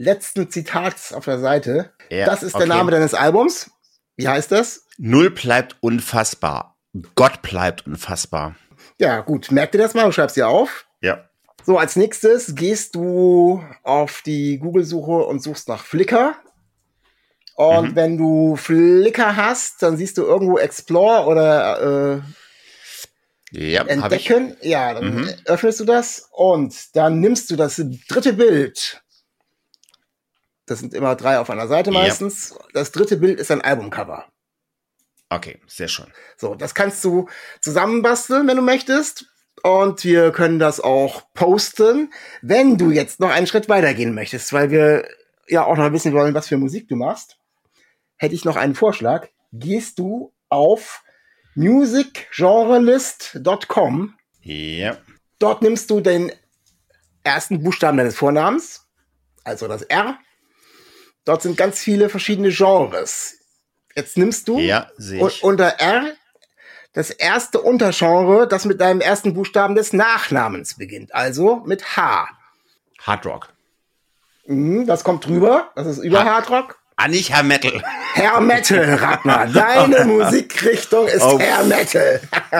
letzten 0.00 0.50
Zitats 0.50 1.12
auf 1.12 1.26
der 1.26 1.38
Seite. 1.38 1.92
Ja, 2.08 2.24
das 2.24 2.42
ist 2.42 2.54
okay. 2.54 2.66
der 2.66 2.76
Name 2.76 2.90
deines 2.90 3.14
Albums. 3.14 3.70
Wie 4.16 4.26
heißt 4.26 4.50
das? 4.50 4.86
Null 4.98 5.30
bleibt 5.30 5.76
unfassbar. 5.80 6.76
Gott 7.14 7.42
bleibt 7.42 7.86
unfassbar. 7.86 8.56
Ja, 8.98 9.20
gut. 9.20 9.50
Merk 9.52 9.72
dir 9.72 9.78
das 9.78 9.94
mal 9.94 10.06
und 10.06 10.14
schreib's 10.14 10.34
dir 10.34 10.48
auf. 10.48 10.86
Ja. 11.02 11.28
So, 11.64 11.78
als 11.78 11.96
nächstes 11.96 12.54
gehst 12.54 12.94
du 12.94 13.62
auf 13.82 14.22
die 14.22 14.58
Google-Suche 14.58 15.26
und 15.26 15.42
suchst 15.42 15.68
nach 15.68 15.84
Flickr. 15.84 16.34
Und 17.54 17.90
mhm. 17.90 17.96
wenn 17.96 18.16
du 18.16 18.56
Flickr 18.56 19.36
hast, 19.36 19.82
dann 19.82 19.98
siehst 19.98 20.16
du 20.16 20.22
irgendwo 20.22 20.58
Explore 20.58 21.26
oder 21.26 22.22
äh, 23.52 23.60
ja, 23.72 23.84
Entdecken. 23.84 24.56
Ja, 24.62 24.94
dann 24.94 25.14
mhm. 25.14 25.30
öffnest 25.44 25.80
du 25.80 25.84
das 25.84 26.28
und 26.32 26.96
dann 26.96 27.20
nimmst 27.20 27.50
du 27.50 27.56
das 27.56 27.82
dritte 28.08 28.32
Bild 28.32 29.02
das 30.70 30.78
sind 30.78 30.94
immer 30.94 31.16
drei 31.16 31.40
auf 31.40 31.50
einer 31.50 31.66
Seite 31.66 31.90
meistens. 31.90 32.50
Ja. 32.50 32.58
Das 32.74 32.92
dritte 32.92 33.16
Bild 33.16 33.40
ist 33.40 33.50
ein 33.50 33.60
Albumcover. 33.60 34.26
Okay, 35.28 35.58
sehr 35.66 35.88
schön. 35.88 36.06
So, 36.36 36.54
das 36.54 36.76
kannst 36.76 37.04
du 37.04 37.28
zusammenbasteln, 37.60 38.46
wenn 38.46 38.56
du 38.56 38.62
möchtest. 38.62 39.26
Und 39.64 40.04
wir 40.04 40.30
können 40.30 40.60
das 40.60 40.80
auch 40.80 41.24
posten, 41.34 42.12
wenn 42.40 42.78
du 42.78 42.92
jetzt 42.92 43.18
noch 43.18 43.30
einen 43.30 43.48
Schritt 43.48 43.68
weitergehen 43.68 44.14
möchtest, 44.14 44.52
weil 44.52 44.70
wir 44.70 45.08
ja 45.48 45.64
auch 45.64 45.76
noch 45.76 45.90
wissen 45.92 46.12
wollen, 46.12 46.34
was 46.34 46.46
für 46.46 46.56
Musik 46.56 46.86
du 46.86 46.94
machst. 46.94 47.36
Hätte 48.16 48.36
ich 48.36 48.44
noch 48.44 48.54
einen 48.54 48.76
Vorschlag. 48.76 49.26
Gehst 49.52 49.98
du 49.98 50.32
auf 50.48 51.02
musicgenrelist.com. 51.56 54.14
Ja. 54.42 54.98
Dort 55.40 55.62
nimmst 55.62 55.90
du 55.90 56.00
den 56.00 56.30
ersten 57.24 57.60
Buchstaben 57.60 57.98
deines 57.98 58.14
Vornamens, 58.14 58.86
also 59.42 59.66
das 59.66 59.82
R, 59.82 60.16
Dort 61.24 61.42
sind 61.42 61.56
ganz 61.56 61.80
viele 61.80 62.08
verschiedene 62.08 62.50
Genres. 62.50 63.36
Jetzt 63.94 64.16
nimmst 64.16 64.48
du 64.48 64.58
ja, 64.58 64.88
unter 65.42 65.80
R 65.80 66.14
das 66.92 67.10
erste 67.10 67.60
Untergenre, 67.60 68.48
das 68.48 68.64
mit 68.64 68.80
deinem 68.80 69.00
ersten 69.00 69.34
Buchstaben 69.34 69.74
des 69.74 69.92
Nachnamens 69.92 70.76
beginnt. 70.76 71.14
Also 71.14 71.62
mit 71.64 71.96
H. 71.96 72.28
Hard 73.00 73.26
Rock. 73.26 73.48
Mhm, 74.46 74.86
das 74.86 75.04
kommt 75.04 75.26
drüber. 75.26 75.70
Das 75.76 75.86
ist 75.86 75.98
über 75.98 76.24
ha 76.24 76.34
Hard 76.34 76.50
Rock. 76.50 76.80
Ah, 76.96 77.08
nicht 77.08 77.32
Hair 77.32 77.44
Metal. 77.44 77.82
Herr 78.12 78.40
Metal, 78.42 78.94
Ragnar. 78.94 79.46
Deine 79.46 80.04
Musikrichtung 80.04 81.06
ist 81.06 81.22
oh. 81.22 81.38
Herr 81.38 81.64
Metal. 81.64 82.20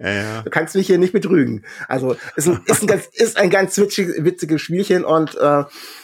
ja, 0.00 0.10
ja. 0.10 0.42
Du 0.42 0.50
kannst 0.50 0.74
mich 0.74 0.88
hier 0.88 0.98
nicht 0.98 1.12
betrügen. 1.12 1.64
Also 1.86 2.16
ist 2.34 2.48
ein, 2.48 2.60
ist 2.64 2.82
ein, 2.82 2.86
ganz, 2.88 3.06
ist 3.12 3.36
ein 3.36 3.48
ganz 3.48 3.78
witzig, 3.78 4.24
witziges 4.24 4.60
Spielchen 4.60 5.04
und 5.04 5.36
äh, 5.36 5.62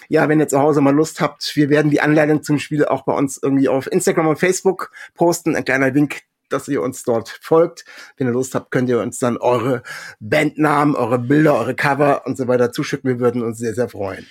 ja, 0.08 0.28
wenn 0.28 0.40
ihr 0.40 0.48
zu 0.48 0.58
Hause 0.60 0.80
mal 0.80 0.94
Lust 0.94 1.20
habt, 1.20 1.56
wir 1.56 1.68
werden 1.68 1.90
die 1.90 2.00
Anleitung 2.00 2.42
zum 2.42 2.58
Spiel 2.58 2.84
auch 2.84 3.02
bei 3.02 3.12
uns 3.12 3.38
irgendwie 3.42 3.68
auf 3.68 3.90
Instagram 3.90 4.28
und 4.28 4.38
Facebook 4.38 4.90
posten. 5.14 5.56
Ein 5.56 5.64
kleiner 5.64 5.94
Wink 5.94 6.22
dass 6.48 6.68
ihr 6.68 6.82
uns 6.82 7.02
dort 7.02 7.38
folgt. 7.40 7.84
Wenn 8.16 8.26
ihr 8.28 8.32
Lust 8.32 8.54
habt, 8.54 8.70
könnt 8.70 8.88
ihr 8.88 9.00
uns 9.00 9.18
dann 9.18 9.36
eure 9.36 9.82
Bandnamen, 10.20 10.94
eure 10.94 11.18
Bilder, 11.18 11.54
eure 11.54 11.75
Cover 11.75 12.26
und 12.26 12.36
so 12.36 12.48
weiter 12.48 12.72
zuschicken. 12.72 13.10
Wir 13.10 13.20
würden 13.20 13.42
uns 13.42 13.58
sehr, 13.58 13.75
sehr 13.75 13.88
freuen. 13.88 14.26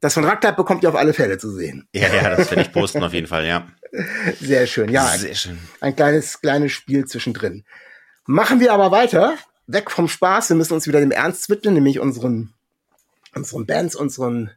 Das 0.00 0.14
von 0.14 0.24
Ragnar 0.24 0.54
bekommt 0.54 0.82
ihr 0.82 0.88
auf 0.90 0.94
alle 0.94 1.14
Fälle 1.14 1.38
zu 1.38 1.50
sehen. 1.50 1.88
Ja, 1.92 2.14
ja, 2.14 2.36
das 2.36 2.50
werde 2.50 2.62
ich 2.62 2.72
posten 2.72 3.02
auf 3.02 3.12
jeden 3.12 3.26
Fall, 3.26 3.46
ja. 3.46 3.66
Sehr 4.40 4.66
schön, 4.66 4.90
ja. 4.90 5.06
Sehr 5.16 5.34
schön. 5.34 5.58
Ein 5.80 5.96
kleines, 5.96 6.40
kleines 6.40 6.72
Spiel 6.72 7.06
zwischendrin. 7.06 7.64
Machen 8.26 8.60
wir 8.60 8.72
aber 8.72 8.90
weiter. 8.90 9.36
Weg 9.66 9.90
vom 9.90 10.06
Spaß. 10.06 10.50
Wir 10.50 10.56
müssen 10.56 10.74
uns 10.74 10.86
wieder 10.86 11.00
dem 11.00 11.12
Ernst 11.12 11.48
widmen, 11.48 11.74
nämlich 11.74 11.98
unseren, 11.98 12.52
unseren 13.34 13.66
Bands, 13.66 13.96
unseren 13.96 14.50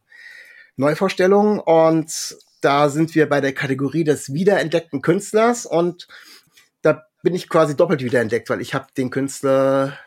Neuvorstellungen. 0.80 1.60
Und 1.60 2.38
da 2.62 2.90
sind 2.90 3.14
wir 3.14 3.30
bei 3.30 3.42
der 3.42 3.54
Kategorie 3.54 4.04
des 4.04 4.34
wiederentdeckten 4.34 5.02
Künstlers. 5.02 5.66
Und 5.66 6.08
da 6.82 7.04
bin 7.22 7.36
ich 7.36 7.50
quasi 7.50 7.76
doppelt 7.76 8.04
wiederentdeckt, 8.04 8.50
weil 8.50 8.62
ich 8.62 8.74
habe 8.74 8.88
den 8.98 9.10
Künstler 9.10 9.98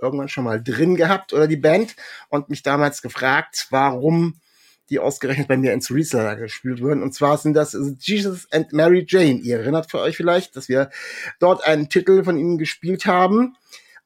irgendwann 0.00 0.28
schon 0.28 0.44
mal 0.44 0.62
drin 0.62 0.96
gehabt 0.96 1.32
oder 1.32 1.46
die 1.46 1.56
Band 1.56 1.94
und 2.30 2.48
mich 2.48 2.62
damals 2.62 3.02
gefragt, 3.02 3.66
warum 3.70 4.40
die 4.88 4.98
ausgerechnet 4.98 5.46
bei 5.46 5.56
mir 5.56 5.72
ins 5.72 5.90
Reseller 5.90 6.36
gespielt 6.36 6.80
wurden. 6.80 7.02
Und 7.02 7.12
zwar 7.12 7.38
sind 7.38 7.54
das 7.54 7.76
Jesus 8.00 8.50
and 8.50 8.72
Mary 8.72 9.04
Jane. 9.08 9.40
Ihr 9.40 9.58
erinnert 9.58 9.90
für 9.90 10.00
euch 10.00 10.16
vielleicht, 10.16 10.56
dass 10.56 10.68
wir 10.68 10.90
dort 11.38 11.64
einen 11.64 11.88
Titel 11.88 12.24
von 12.24 12.36
ihnen 12.36 12.58
gespielt 12.58 13.06
haben. 13.06 13.56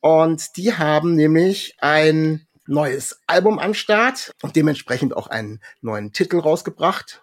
Und 0.00 0.56
die 0.56 0.74
haben 0.74 1.14
nämlich 1.14 1.76
ein 1.78 2.46
neues 2.66 3.20
Album 3.26 3.58
am 3.58 3.74
Start 3.74 4.32
und 4.42 4.56
dementsprechend 4.56 5.16
auch 5.16 5.26
einen 5.26 5.60
neuen 5.80 6.12
Titel 6.12 6.38
rausgebracht. 6.38 7.22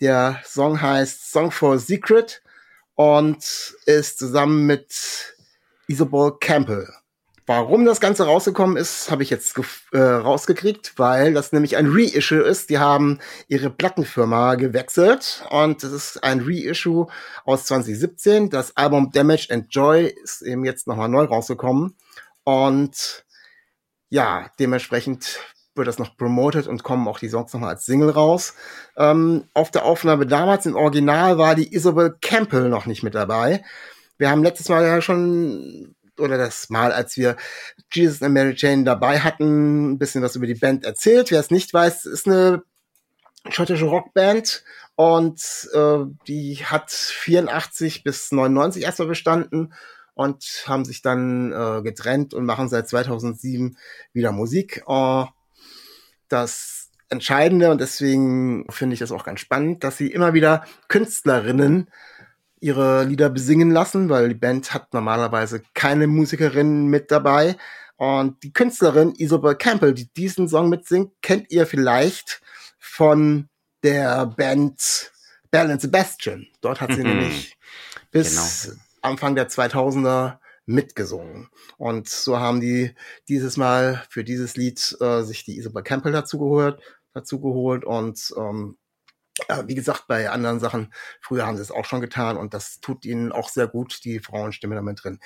Der 0.00 0.40
Song 0.44 0.80
heißt 0.80 1.30
Song 1.30 1.50
for 1.50 1.78
Secret 1.78 2.42
und 2.94 3.74
ist 3.86 4.18
zusammen 4.18 4.66
mit 4.66 5.36
Isabel 5.86 6.32
Campbell 6.40 6.88
Warum 7.46 7.84
das 7.84 8.00
Ganze 8.00 8.24
rausgekommen 8.24 8.78
ist, 8.78 9.10
habe 9.10 9.22
ich 9.22 9.28
jetzt 9.28 9.54
äh, 9.92 9.98
rausgekriegt, 9.98 10.94
weil 10.96 11.34
das 11.34 11.52
nämlich 11.52 11.76
ein 11.76 11.88
Reissue 11.90 12.40
ist. 12.40 12.70
Die 12.70 12.78
haben 12.78 13.18
ihre 13.48 13.68
Plattenfirma 13.68 14.54
gewechselt 14.54 15.44
und 15.50 15.84
es 15.84 15.92
ist 15.92 16.24
ein 16.24 16.40
Reissue 16.40 17.06
aus 17.44 17.66
2017. 17.66 18.48
Das 18.48 18.74
Album 18.78 19.10
Damage 19.12 19.48
and 19.50 19.66
Joy 19.68 20.06
ist 20.06 20.40
eben 20.40 20.64
jetzt 20.64 20.86
nochmal 20.86 21.10
neu 21.10 21.24
rausgekommen 21.24 21.94
und 22.44 23.26
ja, 24.14 24.48
dementsprechend 24.60 25.40
wird 25.74 25.88
das 25.88 25.98
noch 25.98 26.16
promoted 26.16 26.68
und 26.68 26.84
kommen 26.84 27.08
auch 27.08 27.18
die 27.18 27.28
Songs 27.28 27.52
nochmal 27.52 27.70
als 27.70 27.84
Single 27.84 28.10
raus. 28.10 28.54
Ähm, 28.96 29.48
auf 29.54 29.72
der 29.72 29.84
Aufnahme 29.84 30.24
damals 30.24 30.66
im 30.66 30.76
Original 30.76 31.36
war 31.36 31.56
die 31.56 31.74
Isabel 31.74 32.16
Campbell 32.22 32.68
noch 32.68 32.86
nicht 32.86 33.02
mit 33.02 33.16
dabei. 33.16 33.64
Wir 34.16 34.30
haben 34.30 34.44
letztes 34.44 34.68
Mal 34.68 34.84
ja 34.84 35.02
schon 35.02 35.96
oder 36.16 36.38
das 36.38 36.70
Mal, 36.70 36.92
als 36.92 37.16
wir 37.16 37.36
Jesus 37.92 38.22
and 38.22 38.34
Mary 38.34 38.54
Jane 38.56 38.84
dabei 38.84 39.18
hatten, 39.18 39.94
ein 39.94 39.98
bisschen 39.98 40.22
was 40.22 40.36
über 40.36 40.46
die 40.46 40.54
Band 40.54 40.84
erzählt. 40.84 41.32
Wer 41.32 41.40
es 41.40 41.50
nicht 41.50 41.74
weiß, 41.74 42.06
ist 42.06 42.28
eine 42.28 42.62
schottische 43.50 43.86
Rockband 43.86 44.62
und 44.94 45.68
äh, 45.74 46.04
die 46.28 46.64
hat 46.64 46.92
84 46.92 48.04
bis 48.04 48.30
99 48.30 48.84
erstmal 48.84 49.08
bestanden 49.08 49.74
und 50.14 50.64
haben 50.66 50.84
sich 50.84 51.02
dann 51.02 51.52
äh, 51.52 51.82
getrennt 51.82 52.34
und 52.34 52.44
machen 52.44 52.68
seit 52.68 52.88
2007 52.88 53.76
wieder 54.12 54.32
Musik. 54.32 54.84
Äh, 54.86 55.24
das 56.28 56.90
Entscheidende 57.08 57.70
und 57.70 57.80
deswegen 57.80 58.66
finde 58.70 58.94
ich 58.94 59.00
das 59.00 59.12
auch 59.12 59.24
ganz 59.24 59.40
spannend, 59.40 59.84
dass 59.84 59.96
sie 59.96 60.08
immer 60.08 60.34
wieder 60.34 60.64
Künstlerinnen 60.88 61.90
ihre 62.60 63.04
Lieder 63.04 63.28
besingen 63.28 63.70
lassen, 63.70 64.08
weil 64.08 64.30
die 64.30 64.34
Band 64.34 64.72
hat 64.72 64.94
normalerweise 64.94 65.62
keine 65.74 66.06
Musikerin 66.06 66.86
mit 66.86 67.10
dabei. 67.10 67.56
Und 67.96 68.42
die 68.42 68.52
Künstlerin 68.52 69.12
Isabel 69.16 69.54
Campbell, 69.54 69.94
die 69.94 70.12
diesen 70.14 70.48
Song 70.48 70.70
mitsingt, 70.70 71.12
kennt 71.20 71.50
ihr 71.50 71.66
vielleicht 71.66 72.40
von 72.78 73.48
der 73.82 74.26
Band 74.26 75.12
Bell 75.50 75.70
and 75.70 75.80
Sebastian. 75.80 76.46
Dort 76.60 76.80
hat 76.80 76.92
sie 76.92 77.04
mhm. 77.04 77.08
nämlich 77.10 77.56
bis 78.10 78.66
genau. 78.66 78.80
Anfang 79.04 79.34
der 79.34 79.48
2000er 79.48 80.38
mitgesungen. 80.66 81.48
Und 81.76 82.08
so 82.08 82.38
haben 82.38 82.60
die 82.60 82.94
dieses 83.28 83.56
Mal 83.56 84.02
für 84.08 84.24
dieses 84.24 84.56
Lied 84.56 84.96
äh, 85.00 85.22
sich 85.22 85.44
die 85.44 85.58
Isabel 85.58 85.82
Campbell 85.82 86.12
dazu 86.12 86.38
geholt, 86.38 86.80
dazu 87.12 87.40
geholt 87.40 87.84
und 87.84 88.32
ähm, 88.36 88.78
äh, 89.48 89.64
wie 89.66 89.74
gesagt, 89.74 90.06
bei 90.06 90.30
anderen 90.30 90.60
Sachen, 90.60 90.92
früher 91.20 91.46
haben 91.46 91.56
sie 91.56 91.62
es 91.62 91.70
auch 91.70 91.84
schon 91.84 92.00
getan 92.00 92.36
und 92.36 92.54
das 92.54 92.80
tut 92.80 93.04
ihnen 93.04 93.32
auch 93.32 93.48
sehr 93.48 93.66
gut, 93.66 94.04
die 94.04 94.20
Frauenstimme 94.20 94.74
damit 94.74 95.02
drin. 95.02 95.18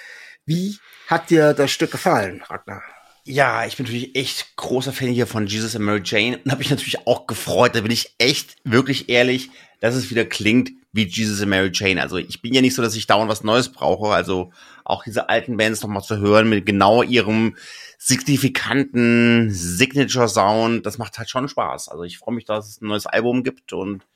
Wie 0.45 0.79
hat 1.07 1.31
dir 1.31 1.55
das 1.55 1.71
Stück 1.71 1.93
gefallen, 1.93 2.43
Ragnar? 2.43 2.83
Ja, 3.31 3.67
ich 3.67 3.77
bin 3.77 3.85
natürlich 3.85 4.17
echt 4.17 4.57
großer 4.57 4.91
Fan 4.91 5.09
hier 5.09 5.27
von 5.27 5.47
Jesus 5.47 5.77
and 5.77 5.85
Mary 5.85 6.01
Jane 6.03 6.39
und 6.39 6.51
habe 6.51 6.61
mich 6.61 6.71
natürlich 6.71 7.07
auch 7.07 7.27
gefreut. 7.27 7.75
Da 7.75 7.83
bin 7.83 7.91
ich 7.91 8.15
echt 8.17 8.57
wirklich 8.65 9.11
ehrlich, 9.11 9.51
dass 9.81 9.95
es 9.95 10.09
wieder 10.09 10.25
klingt 10.25 10.71
wie 10.93 11.07
Jesus 11.07 11.43
and 11.43 11.51
Mary 11.51 11.71
Jane. 11.71 12.01
Also 12.01 12.17
ich 12.17 12.41
bin 12.41 12.55
ja 12.55 12.63
nicht 12.63 12.75
so, 12.75 12.81
dass 12.81 12.97
ich 12.97 13.07
dauernd 13.07 13.31
was 13.31 13.45
Neues 13.45 13.71
brauche. 13.71 14.15
Also 14.15 14.51
auch 14.83 15.05
diese 15.05 15.29
alten 15.29 15.59
Bands 15.59 15.83
nochmal 15.83 16.03
zu 16.03 16.17
hören 16.17 16.49
mit 16.49 16.65
genau 16.65 17.03
ihrem 17.03 17.55
signifikanten 17.99 19.51
Signature 19.51 20.31
Sound, 20.31 20.87
das 20.87 20.97
macht 20.97 21.19
halt 21.19 21.29
schon 21.29 21.51
Spaß. 21.51 21.91
Also 21.91 22.05
ich 22.05 22.17
freue 22.17 22.35
mich, 22.35 22.47
dass 22.47 22.67
es 22.67 22.81
ein 22.81 22.89
neues 22.89 23.05
Album 23.05 23.45
gibt 23.45 23.75
und 23.75 24.07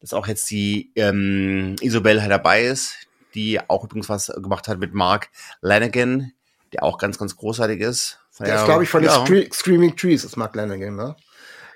dass 0.00 0.14
auch 0.14 0.28
jetzt 0.28 0.48
die 0.52 0.92
ähm, 0.94 1.74
Isobel 1.80 2.22
halt 2.22 2.30
dabei 2.30 2.66
ist, 2.66 3.08
die 3.34 3.58
auch 3.68 3.82
übrigens 3.82 4.08
was 4.08 4.28
gemacht 4.28 4.68
hat 4.68 4.78
mit 4.78 4.94
Mark 4.94 5.28
Lanigan, 5.60 6.30
der 6.72 6.84
auch 6.84 6.98
ganz, 6.98 7.18
ganz 7.18 7.36
großartig 7.36 7.80
ist. 7.80 8.17
Der 8.40 8.56
ist, 8.56 8.64
glaube 8.64 8.84
ich, 8.84 8.88
von 8.88 9.02
ja. 9.02 9.24
den 9.24 9.52
Screaming 9.52 9.96
Trees, 9.96 10.24
ist 10.24 10.36
Mark 10.36 10.54
Lanigan, 10.54 10.96
ne? 10.96 11.16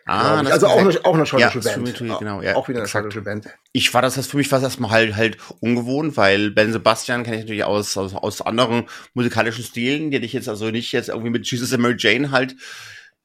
Ah, 0.05 0.41
also 0.41 0.67
auch 0.67 0.79
eine, 0.79 1.05
auch 1.05 1.15
eine 1.15 1.27
schottische 1.27 1.61
ja, 1.61 1.77
Band. 1.77 1.97
Tree, 1.97 2.11
genau, 2.19 2.43
ja, 2.43 2.57
auch 2.57 2.69
wieder 2.69 2.79
eine 2.79 2.87
exakt. 2.87 3.05
schottische 3.05 3.23
Band. 3.23 3.49
Ich 3.73 3.95
war 3.95 4.03
das 4.03 4.17
jetzt 4.17 4.31
für 4.31 4.37
mich 4.37 4.51
was 4.51 4.63
erstmal 4.63 4.91
halt 4.91 5.15
halt 5.15 5.37
ungewohnt, 5.61 6.17
weil 6.17 6.51
Ben 6.51 6.73
Sebastian 6.73 7.23
kenne 7.23 7.37
ich 7.37 7.43
natürlich 7.43 7.65
aus, 7.65 7.97
aus, 7.97 8.15
aus 8.15 8.43
anderen 8.43 8.89
musikalischen 9.15 9.63
Stilen, 9.63 10.11
die 10.11 10.19
ich 10.19 10.33
jetzt 10.33 10.49
also 10.49 10.71
nicht 10.71 10.91
jetzt 10.91 11.09
irgendwie 11.09 11.31
mit 11.31 11.49
Jesus 11.49 11.73
and 11.73 11.83
Mary 11.83 11.95
Jane 11.97 12.33
halt 12.33 12.57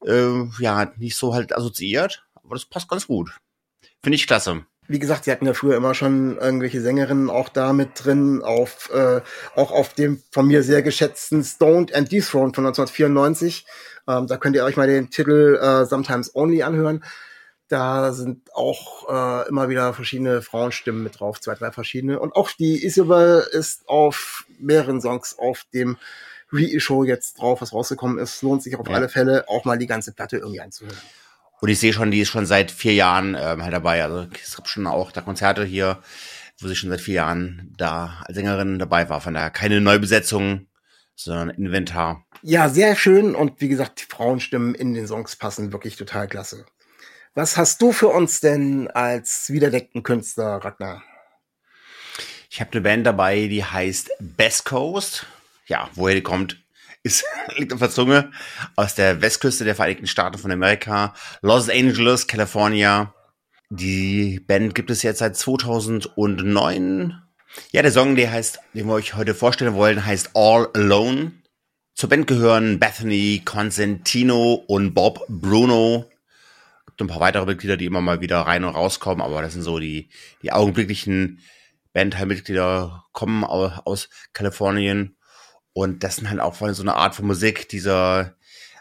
äh, 0.06 0.44
ja 0.60 0.92
nicht 0.96 1.16
so 1.16 1.34
halt 1.34 1.54
assoziiert, 1.54 2.24
aber 2.44 2.54
das 2.54 2.64
passt 2.64 2.88
ganz 2.88 3.08
gut. 3.08 3.32
Finde 4.00 4.14
ich 4.14 4.28
klasse 4.28 4.64
wie 4.88 4.98
gesagt, 4.98 5.24
sie 5.24 5.30
hatten 5.30 5.46
ja 5.46 5.52
früher 5.52 5.76
immer 5.76 5.94
schon 5.94 6.38
irgendwelche 6.38 6.80
Sängerinnen 6.80 7.28
auch 7.28 7.50
da 7.50 7.74
mit 7.74 7.90
drin, 7.94 8.42
auf, 8.42 8.90
äh, 8.92 9.20
auch 9.54 9.70
auf 9.70 9.92
dem 9.92 10.22
von 10.30 10.46
mir 10.46 10.62
sehr 10.62 10.82
geschätzten 10.82 11.44
Stoned 11.44 11.94
and 11.94 12.10
Dethroned 12.10 12.56
von 12.56 12.66
1994. 12.66 13.66
Ähm, 14.08 14.26
da 14.26 14.38
könnt 14.38 14.56
ihr 14.56 14.64
euch 14.64 14.76
mal 14.76 14.88
den 14.88 15.10
Titel 15.10 15.58
äh, 15.60 15.84
Sometimes 15.84 16.34
Only 16.34 16.62
anhören. 16.62 17.04
Da 17.68 18.14
sind 18.14 18.50
auch 18.54 19.08
äh, 19.10 19.48
immer 19.48 19.68
wieder 19.68 19.92
verschiedene 19.92 20.40
Frauenstimmen 20.40 21.02
mit 21.02 21.20
drauf, 21.20 21.38
zwei, 21.38 21.54
drei 21.54 21.70
verschiedene. 21.70 22.18
Und 22.18 22.34
auch 22.34 22.50
die 22.50 22.82
Isabel 22.82 23.46
ist 23.52 23.86
auf 23.90 24.46
mehreren 24.58 25.02
Songs 25.02 25.36
auf 25.38 25.64
dem 25.74 25.98
Reissue 26.50 27.06
jetzt 27.06 27.38
drauf, 27.38 27.60
was 27.60 27.74
rausgekommen 27.74 28.18
ist. 28.18 28.40
Lohnt 28.40 28.62
sich 28.62 28.76
auf 28.76 28.88
ja. 28.88 28.94
alle 28.94 29.10
Fälle, 29.10 29.44
auch 29.48 29.66
mal 29.66 29.76
die 29.76 29.86
ganze 29.86 30.12
Platte 30.12 30.38
irgendwie 30.38 30.62
einzuhören. 30.62 30.96
Und 31.60 31.68
ich 31.68 31.78
sehe 31.78 31.92
schon, 31.92 32.10
die 32.10 32.20
ist 32.20 32.28
schon 32.28 32.46
seit 32.46 32.70
vier 32.70 32.94
Jahren 32.94 33.36
ähm, 33.38 33.62
halt 33.62 33.72
dabei. 33.72 34.02
Also 34.04 34.28
es 34.42 34.56
gab 34.56 34.68
schon 34.68 34.86
auch 34.86 35.12
da 35.12 35.20
Konzerte 35.20 35.64
hier, 35.64 36.00
wo 36.60 36.68
sie 36.68 36.76
schon 36.76 36.90
seit 36.90 37.00
vier 37.00 37.14
Jahren 37.14 37.74
da 37.76 38.22
als 38.24 38.36
Sängerin 38.36 38.78
dabei 38.78 39.08
war. 39.08 39.20
Von 39.20 39.34
daher 39.34 39.50
keine 39.50 39.80
Neubesetzung, 39.80 40.68
sondern 41.16 41.50
Inventar. 41.50 42.24
Ja, 42.42 42.68
sehr 42.68 42.94
schön. 42.94 43.34
Und 43.34 43.60
wie 43.60 43.68
gesagt, 43.68 44.00
die 44.00 44.14
Frauenstimmen 44.14 44.74
in 44.74 44.94
den 44.94 45.06
Songs 45.08 45.36
passen 45.36 45.72
wirklich 45.72 45.96
total 45.96 46.28
klasse. 46.28 46.64
Was 47.34 47.56
hast 47.56 47.82
du 47.82 47.92
für 47.92 48.08
uns 48.08 48.40
denn 48.40 48.88
als 48.88 49.50
wiederdeckten 49.50 50.02
Künstler, 50.02 50.56
Ragnar? 50.56 51.02
Ich 52.50 52.60
habe 52.60 52.72
eine 52.72 52.80
Band 52.80 53.06
dabei, 53.06 53.46
die 53.48 53.64
heißt 53.64 54.10
Best 54.20 54.64
Coast. 54.64 55.26
Ja, 55.66 55.90
woher 55.94 56.14
die 56.14 56.22
kommt, 56.22 56.62
ist, 57.02 57.24
liegt 57.56 57.72
auf 57.72 57.78
der 57.78 57.90
Zunge, 57.90 58.30
aus 58.76 58.94
der 58.94 59.20
Westküste 59.20 59.64
der 59.64 59.74
Vereinigten 59.74 60.06
Staaten 60.06 60.38
von 60.38 60.50
Amerika, 60.50 61.14
Los 61.42 61.68
Angeles, 61.68 62.26
California. 62.26 63.14
Die 63.70 64.40
Band 64.40 64.74
gibt 64.74 64.90
es 64.90 65.02
jetzt 65.02 65.18
seit 65.18 65.36
2009. 65.36 67.22
Ja, 67.72 67.82
der 67.82 67.92
Song, 67.92 68.16
der 68.16 68.32
heißt, 68.32 68.60
den 68.74 68.86
wir 68.86 68.94
euch 68.94 69.14
heute 69.14 69.34
vorstellen 69.34 69.74
wollen, 69.74 70.04
heißt 70.04 70.30
All 70.34 70.68
Alone. 70.74 71.32
Zur 71.94 72.08
Band 72.08 72.26
gehören 72.26 72.78
Bethany, 72.78 73.42
Constantino 73.44 74.54
und 74.54 74.94
Bob 74.94 75.24
Bruno. 75.28 76.08
ein 77.00 77.06
paar 77.08 77.20
weitere 77.20 77.44
Mitglieder, 77.46 77.76
die 77.76 77.86
immer 77.86 78.00
mal 78.00 78.20
wieder 78.20 78.40
rein 78.40 78.64
und 78.64 78.74
rauskommen, 78.74 79.20
aber 79.20 79.42
das 79.42 79.52
sind 79.52 79.62
so 79.62 79.78
die, 79.78 80.08
die 80.42 80.52
augenblicklichen 80.52 81.40
Bandteilmitglieder 81.92 83.04
kommen 83.12 83.44
aus 83.44 84.08
Kalifornien. 84.32 85.17
Und 85.72 86.02
das 86.02 86.16
sind 86.16 86.28
halt 86.30 86.40
auch 86.40 86.56
vor 86.56 86.66
allem 86.66 86.74
so 86.74 86.82
eine 86.82 86.94
Art 86.94 87.14
von 87.14 87.26
Musik, 87.26 87.68
dieser, 87.68 88.34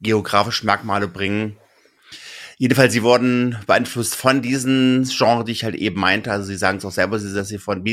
geografischen 0.00 0.66
Merkmale 0.66 1.08
bringen. 1.08 1.56
Jedenfalls, 2.60 2.92
sie 2.92 3.04
wurden 3.04 3.56
beeinflusst 3.68 4.16
von 4.16 4.42
diesen 4.42 5.08
Genre, 5.08 5.44
die 5.44 5.52
ich 5.52 5.62
halt 5.62 5.76
eben 5.76 6.00
meinte. 6.00 6.32
Also 6.32 6.46
sie 6.46 6.56
sagen 6.56 6.78
es 6.78 6.84
auch 6.84 6.90
selber, 6.90 7.16
dass 7.16 7.48
sie 7.48 7.58
von 7.58 7.84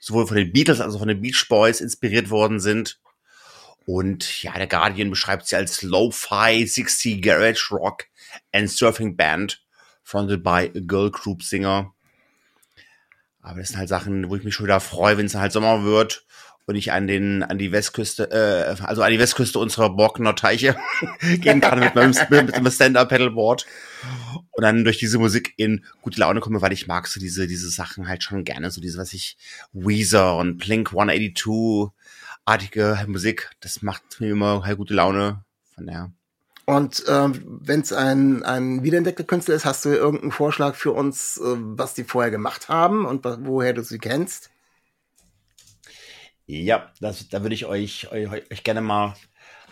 sowohl 0.00 0.26
von 0.26 0.36
den 0.36 0.52
Beatles 0.52 0.80
als 0.80 0.94
auch 0.94 0.98
von 0.98 1.08
den 1.08 1.20
Beach 1.20 1.46
Boys 1.48 1.80
inspiriert 1.80 2.28
worden 2.28 2.58
sind. 2.58 3.00
Und 3.86 4.42
ja, 4.42 4.52
der 4.54 4.66
Guardian 4.66 5.10
beschreibt 5.10 5.46
sie 5.46 5.54
als 5.54 5.82
Lo-Fi 5.82 6.66
60 6.66 7.22
Garage 7.22 7.68
Rock 7.70 8.06
and 8.52 8.68
Surfing 8.68 9.16
Band, 9.16 9.64
fronted 10.02 10.42
by 10.42 10.72
a 10.74 10.80
Girl 10.80 11.12
Group 11.12 11.44
Singer. 11.44 11.94
Aber 13.40 13.60
das 13.60 13.68
sind 13.68 13.78
halt 13.78 13.88
Sachen, 13.88 14.28
wo 14.28 14.34
ich 14.34 14.42
mich 14.42 14.54
schon 14.54 14.66
wieder 14.66 14.80
freue, 14.80 15.18
wenn 15.18 15.26
es 15.26 15.36
halt 15.36 15.52
Sommer 15.52 15.84
wird 15.84 16.26
und 16.66 16.76
ich 16.76 16.92
an 16.92 17.06
den 17.06 17.42
an 17.42 17.58
die 17.58 17.72
Westküste, 17.72 18.30
äh, 18.30 18.82
also 18.82 19.02
an 19.02 19.10
die 19.10 19.18
Westküste 19.18 19.58
unserer 19.58 19.90
Borkener 19.90 20.34
Teiche 20.34 20.76
gehen 21.40 21.60
kann 21.60 21.80
mit 21.80 21.94
meinem, 21.94 22.14
mit 22.30 22.56
dem 22.56 22.70
Stand-Up-Pedalboard 22.70 23.66
und 24.50 24.62
dann 24.62 24.84
durch 24.84 24.98
diese 24.98 25.18
Musik 25.18 25.54
in 25.56 25.84
gute 26.02 26.20
Laune 26.20 26.40
komme, 26.40 26.62
weil 26.62 26.72
ich 26.72 26.86
mag 26.86 27.06
so 27.06 27.20
diese 27.20 27.46
diese 27.46 27.70
Sachen 27.70 28.08
halt 28.08 28.22
schon 28.22 28.44
gerne, 28.44 28.70
so 28.70 28.80
diese 28.80 28.98
was 28.98 29.12
ich 29.12 29.36
Weezer 29.72 30.36
und 30.36 30.58
Blink 30.58 30.90
182 30.92 31.92
artige 32.44 33.04
Musik, 33.06 33.50
das 33.60 33.82
macht 33.82 34.20
mir 34.20 34.30
immer 34.30 34.64
halt 34.64 34.78
gute 34.78 34.94
Laune. 34.94 35.44
Von 35.74 35.86
der 35.86 36.10
und 36.70 37.02
ähm, 37.08 37.58
wenn 37.62 37.80
es 37.80 37.92
ein, 37.92 38.44
ein 38.44 38.84
wiederentdeckter 38.84 39.24
Künstler 39.24 39.56
ist, 39.56 39.64
hast 39.64 39.84
du 39.84 39.88
irgendeinen 39.88 40.30
Vorschlag 40.30 40.76
für 40.76 40.92
uns, 40.92 41.36
äh, 41.38 41.42
was 41.42 41.94
die 41.94 42.04
vorher 42.04 42.30
gemacht 42.30 42.68
haben 42.68 43.06
und 43.06 43.24
woher 43.24 43.72
du 43.72 43.82
sie 43.82 43.98
kennst? 43.98 44.50
Ja, 46.50 46.92
das, 47.00 47.28
da 47.28 47.42
würde 47.42 47.54
ich 47.54 47.66
euch, 47.66 48.10
euch, 48.10 48.28
euch 48.50 48.64
gerne 48.64 48.80
mal, 48.80 49.14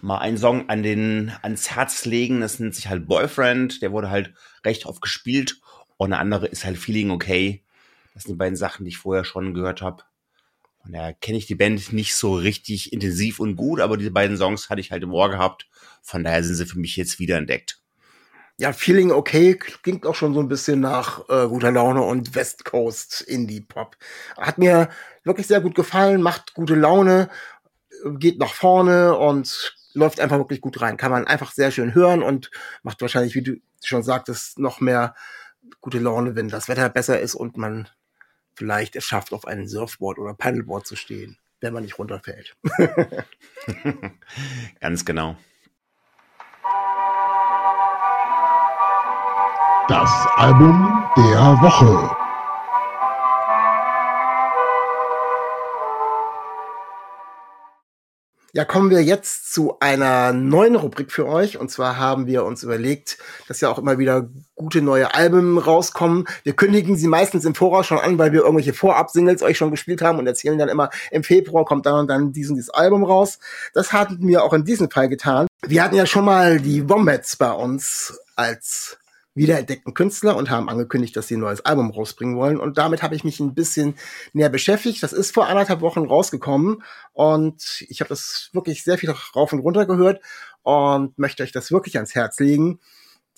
mal 0.01 0.19
einen 0.19 0.39
Song 0.39 0.69
an 0.69 0.83
den, 0.83 1.33
ans 1.43 1.71
Herz 1.71 2.05
legen. 2.05 2.41
Das 2.41 2.61
nennt 2.61 2.75
sich 2.75 2.89
halt 2.89 3.07
Boyfriend. 3.09 3.83
Der 3.83 3.93
wurde 3.93 4.11
halt 4.11 4.33
recht 4.65 4.87
oft 4.87 5.03
gespielt. 5.03 5.61
Und 5.97 6.13
eine 6.13 6.21
andere 6.21 6.47
ist 6.47 6.65
halt 6.65 6.79
Feeling 6.79 7.11
Okay. 7.11 7.65
Das 8.15 8.25
sind 8.25 8.35
die 8.35 8.39
beiden 8.39 8.57
Sachen, 8.57 8.85
die 8.85 8.91
ich 8.91 8.99
vorher 8.99 9.25
schon 9.25 9.55
gehört 9.55 9.83
habe. 9.83 10.05
Und 10.85 10.93
da 10.93 11.13
kenne 11.13 11.39
ich 11.39 11.47
die 11.47 11.55
Band 11.55 11.93
nicht 11.93 12.15
so 12.15 12.35
richtig 12.35 12.93
intensiv 12.93 13.41
und 13.41 13.57
gut, 13.57 13.81
aber 13.81 13.97
diese 13.97 14.11
beiden 14.11 14.37
Songs 14.37 14.71
hatte 14.71 14.81
ich 14.81 14.91
halt 14.91 15.03
im 15.03 15.13
Ohr 15.13 15.29
gehabt. 15.29 15.69
Von 16.03 16.25
daher 16.25 16.43
sind 16.43 16.55
sie 16.55 16.67
für 16.67 16.79
mich 16.79 16.97
jetzt 16.97 17.19
wiederentdeckt. 17.19 17.81
Ja, 18.61 18.73
Feeling 18.73 19.13
Okay 19.13 19.55
klingt 19.55 20.05
auch 20.05 20.17
schon 20.17 20.35
so 20.35 20.41
ein 20.41 20.49
bisschen 20.49 20.81
nach 20.81 21.21
äh, 21.29 21.47
guter 21.47 21.71
Laune 21.71 22.03
und 22.03 22.35
West 22.35 22.65
Coast 22.65 23.21
Indie 23.21 23.61
Pop. 23.61 23.97
Hat 24.37 24.59
mir 24.59 24.89
wirklich 25.23 25.47
sehr 25.47 25.61
gut 25.61 25.77
gefallen, 25.77 26.23
macht 26.23 26.55
gute 26.55 26.75
Laune, 26.75 27.31
geht 28.19 28.41
nach 28.41 28.53
vorne 28.53 29.17
und 29.17 29.77
läuft 29.95 30.19
einfach 30.19 30.39
wirklich 30.39 30.61
gut 30.61 30.81
rein. 30.81 30.97
Kann 30.97 31.13
man 31.13 31.25
einfach 31.25 31.53
sehr 31.53 31.71
schön 31.71 31.95
hören 31.95 32.21
und 32.21 32.51
macht 32.83 33.01
wahrscheinlich, 33.01 33.37
wie 33.37 33.43
du 33.43 33.61
schon 33.85 34.03
sagtest, 34.03 34.59
noch 34.59 34.81
mehr 34.81 35.15
gute 35.81 36.01
Laune, 36.01 36.35
wenn 36.35 36.49
das 36.49 36.69
Wetter 36.69 36.89
besser 36.89 37.21
ist 37.21 37.37
und 37.37 37.57
man 37.57 37.89
vielleicht 38.55 38.97
es 38.97 39.05
schafft, 39.05 39.33
auf 39.33 39.47
einem 39.47 39.69
Surfboard 39.69 40.19
oder 40.19 40.35
Paddleboard 40.35 40.85
zu 40.85 40.97
stehen, 40.97 41.39
wenn 41.61 41.73
man 41.73 41.85
nicht 41.85 41.99
runterfällt. 41.99 42.57
Ganz 44.81 45.05
genau. 45.05 45.37
Das 49.89 50.11
Album 50.37 51.03
der 51.17 51.57
Woche. 51.63 52.15
Ja, 58.53 58.67
kommen 58.67 58.91
wir 58.91 59.03
jetzt 59.03 59.55
zu 59.55 59.79
einer 59.81 60.35
neuen 60.35 60.77
Rubrik 60.77 61.11
für 61.11 61.27
euch. 61.27 61.57
Und 61.57 61.71
zwar 61.71 61.97
haben 61.97 62.27
wir 62.27 62.45
uns 62.45 62.63
überlegt, 62.63 63.17
dass 63.47 63.63
ja 63.63 63.71
auch 63.71 63.79
immer 63.79 63.97
wieder 63.97 64.29
gute 64.57 64.83
neue 64.83 65.15
Alben 65.15 65.57
rauskommen. 65.57 66.27
Wir 66.43 66.53
kündigen 66.53 66.97
sie 66.97 67.09
meistens 67.09 67.47
im 67.47 67.55
Voraus 67.55 67.87
schon 67.87 67.99
an, 67.99 68.19
weil 68.19 68.33
wir 68.33 68.41
irgendwelche 68.41 68.75
Vorab-Singles 68.75 69.43
euch 69.43 69.57
schon 69.57 69.71
gespielt 69.71 70.03
haben 70.03 70.19
und 70.19 70.27
erzählen 70.27 70.59
dann 70.59 70.69
immer, 70.69 70.91
im 71.11 71.25
Februar 71.25 71.65
kommt 71.65 71.87
dann 71.87 72.01
und 72.01 72.09
dann 72.09 72.35
diesen 72.35 72.57
dieses 72.57 72.69
Album 72.69 73.05
raus. 73.05 73.39
Das 73.73 73.95
hatten 73.95 74.29
wir 74.29 74.45
auch 74.45 74.53
in 74.53 74.67
diesem 74.67 74.91
Fall 74.91 75.09
getan. 75.09 75.47
Wir 75.67 75.83
hatten 75.83 75.97
ja 75.97 76.05
schon 76.05 76.27
mal 76.27 76.61
die 76.61 76.87
Wombats 76.91 77.37
bei 77.37 77.53
uns 77.53 78.21
als 78.37 78.99
wiederentdeckten 79.39 79.95
Künstler 79.95 80.37
und 80.37 80.51
haben 80.51 80.69
angekündigt, 80.69 81.17
dass 81.17 81.29
sie 81.29 81.37
ein 81.37 81.41
neues 81.41 81.65
Album 81.65 81.91
rausbringen 81.91 82.37
wollen. 82.37 82.59
Und 82.59 82.77
damit 82.77 83.03
habe 83.03 83.15
ich 83.15 83.25
mich 83.25 83.41
ein 83.41 83.55
bisschen 83.55 83.95
näher 84.35 84.51
beschäftigt. 84.51 85.03
Das 85.03 85.13
ist 85.15 85.33
vor 85.33 85.49
anderthalb 85.49 85.81
Wochen 85.81 86.05
rausgekommen 86.05 86.83
und 87.15 87.85
ich 87.89 88.01
habe 88.01 88.11
das 88.11 88.51
wirklich 88.53 88.85
sehr 88.85 88.99
viel 88.99 89.11
rauf 89.35 89.53
und 89.53 89.61
runter 89.61 89.87
gehört 89.87 90.21
und 90.63 91.19
möchte 91.19 91.43
euch 91.43 91.53
das 91.53 91.73
wirklich 91.73 91.97
ans 91.97 92.15
Herz 92.15 92.39
legen. 92.41 92.81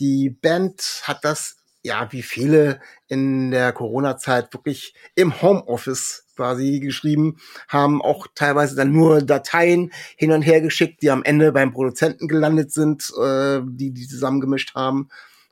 Die 0.00 0.30
Band 0.30 1.02
hat 1.04 1.24
das, 1.24 1.56
ja, 1.82 2.10
wie 2.10 2.22
viele 2.22 2.80
in 3.06 3.50
der 3.50 3.72
Corona-Zeit 3.72 4.52
wirklich 4.52 4.94
im 5.14 5.40
Homeoffice 5.40 6.24
quasi 6.40 6.80
geschrieben, 6.80 7.36
haben 7.68 8.00
auch 8.00 8.26
teilweise 8.34 8.74
dann 8.74 8.92
nur 8.92 9.20
Dateien 9.20 9.92
hin 10.16 10.32
und 10.32 10.40
her 10.40 10.62
geschickt, 10.62 11.02
die 11.02 11.10
am 11.10 11.22
Ende 11.22 11.52
beim 11.52 11.70
Produzenten 11.70 12.28
gelandet 12.28 12.72
sind, 12.72 13.12
äh, 13.22 13.60
die 13.62 13.92
die 13.92 14.08
zusammengemischt 14.08 14.74
haben. 14.74 15.10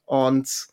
Und 0.08 0.68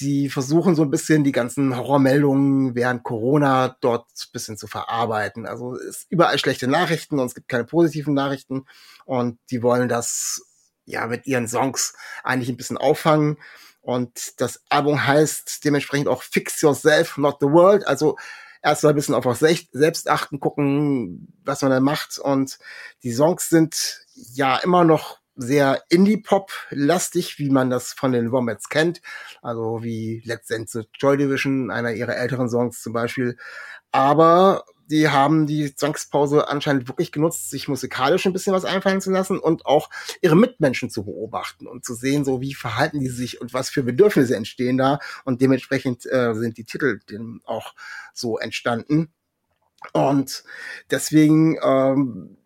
die 0.00 0.28
versuchen 0.28 0.76
so 0.76 0.82
ein 0.82 0.90
bisschen 0.90 1.24
die 1.24 1.32
ganzen 1.32 1.76
Horrormeldungen 1.76 2.74
während 2.74 3.02
Corona 3.02 3.76
dort 3.80 4.06
ein 4.06 4.32
bisschen 4.32 4.56
zu 4.56 4.66
verarbeiten. 4.66 5.46
Also 5.46 5.74
es 5.74 6.02
ist 6.02 6.06
überall 6.10 6.38
schlechte 6.38 6.68
Nachrichten 6.68 7.18
und 7.18 7.26
es 7.26 7.34
gibt 7.34 7.48
keine 7.48 7.64
positiven 7.64 8.14
Nachrichten 8.14 8.66
und 9.06 9.38
die 9.50 9.62
wollen 9.62 9.88
das 9.88 10.42
ja 10.84 11.06
mit 11.06 11.26
ihren 11.26 11.48
Songs 11.48 11.94
eigentlich 12.22 12.48
ein 12.48 12.56
bisschen 12.56 12.78
auffangen. 12.78 13.38
Und 13.80 14.40
das 14.40 14.62
Album 14.68 15.04
heißt 15.04 15.64
dementsprechend 15.64 16.08
auch 16.08 16.22
Fix 16.22 16.60
Yourself, 16.60 17.16
Not 17.16 17.38
the 17.40 17.46
World. 17.46 17.86
Also 17.86 18.16
erst 18.62 18.84
mal 18.84 18.90
ein 18.90 18.94
bisschen 18.94 19.14
auf 19.14 19.26
auch 19.26 19.34
selbst 19.34 20.08
achten, 20.08 20.40
gucken, 20.40 21.32
was 21.44 21.62
man 21.62 21.70
da 21.70 21.80
macht. 21.80 22.18
Und 22.18 22.58
die 23.02 23.12
Songs 23.12 23.48
sind 23.48 24.04
ja 24.14 24.58
immer 24.58 24.84
noch 24.84 25.18
sehr 25.38 25.82
Indie-Pop-lastig, 25.88 27.38
wie 27.38 27.48
man 27.48 27.70
das 27.70 27.92
von 27.92 28.12
den 28.12 28.32
Wombats 28.32 28.68
kennt. 28.68 29.00
Also 29.40 29.82
wie 29.82 30.20
Let's 30.24 30.48
Dance 30.48 30.86
Joy 30.98 31.16
Division, 31.16 31.70
einer 31.70 31.92
ihrer 31.92 32.16
älteren 32.16 32.50
Songs 32.50 32.82
zum 32.82 32.92
Beispiel. 32.92 33.36
Aber 33.92 34.64
die 34.90 35.08
haben 35.08 35.46
die 35.46 35.74
Zwangspause 35.74 36.48
anscheinend 36.48 36.88
wirklich 36.88 37.12
genutzt, 37.12 37.50
sich 37.50 37.68
musikalisch 37.68 38.26
ein 38.26 38.32
bisschen 38.32 38.54
was 38.54 38.64
einfallen 38.64 39.00
zu 39.00 39.10
lassen 39.10 39.38
und 39.38 39.66
auch 39.66 39.90
ihre 40.22 40.36
Mitmenschen 40.36 40.90
zu 40.90 41.04
beobachten 41.04 41.66
und 41.66 41.84
zu 41.84 41.94
sehen, 41.94 42.24
so 42.24 42.40
wie 42.40 42.54
verhalten 42.54 43.00
die 43.00 43.08
sich 43.08 43.40
und 43.40 43.52
was 43.52 43.68
für 43.68 43.82
Bedürfnisse 43.82 44.34
entstehen 44.34 44.78
da. 44.78 44.98
Und 45.24 45.42
dementsprechend 45.42 46.06
äh, 46.06 46.34
sind 46.34 46.56
die 46.56 46.64
Titel 46.64 47.00
auch 47.44 47.74
so 48.14 48.38
entstanden. 48.38 49.12
Und 49.92 50.42
deswegen 50.90 51.58
ähm, 51.62 52.37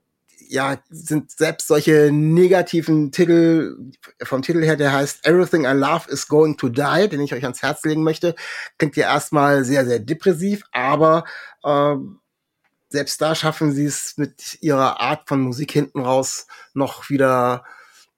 ja, 0.53 0.77
sind 0.91 1.31
selbst 1.31 1.67
solche 1.67 2.11
negativen 2.13 3.11
Titel, 3.11 3.91
vom 4.23 4.43
Titel 4.43 4.63
her, 4.63 4.77
der 4.77 4.93
heißt 4.93 5.27
Everything 5.27 5.65
I 5.65 5.73
Love 5.73 6.11
is 6.11 6.29
Going 6.29 6.59
to 6.59 6.69
Die, 6.69 7.09
den 7.09 7.23
ich 7.23 7.33
euch 7.33 7.45
ans 7.45 7.63
Herz 7.63 7.83
legen 7.85 8.03
möchte, 8.03 8.35
klingt 8.77 8.95
ja 8.97 9.05
erstmal 9.05 9.65
sehr, 9.65 9.87
sehr 9.87 9.99
depressiv, 9.99 10.63
aber 10.71 11.25
äh, 11.65 11.95
selbst 12.91 13.23
da 13.23 13.35
schaffen 13.35 13.73
sie 13.73 13.87
es 13.87 14.19
mit 14.19 14.59
ihrer 14.61 15.01
Art 15.01 15.27
von 15.27 15.41
Musik 15.41 15.73
hinten 15.73 16.01
raus 16.01 16.47
noch 16.75 17.09
wieder 17.09 17.65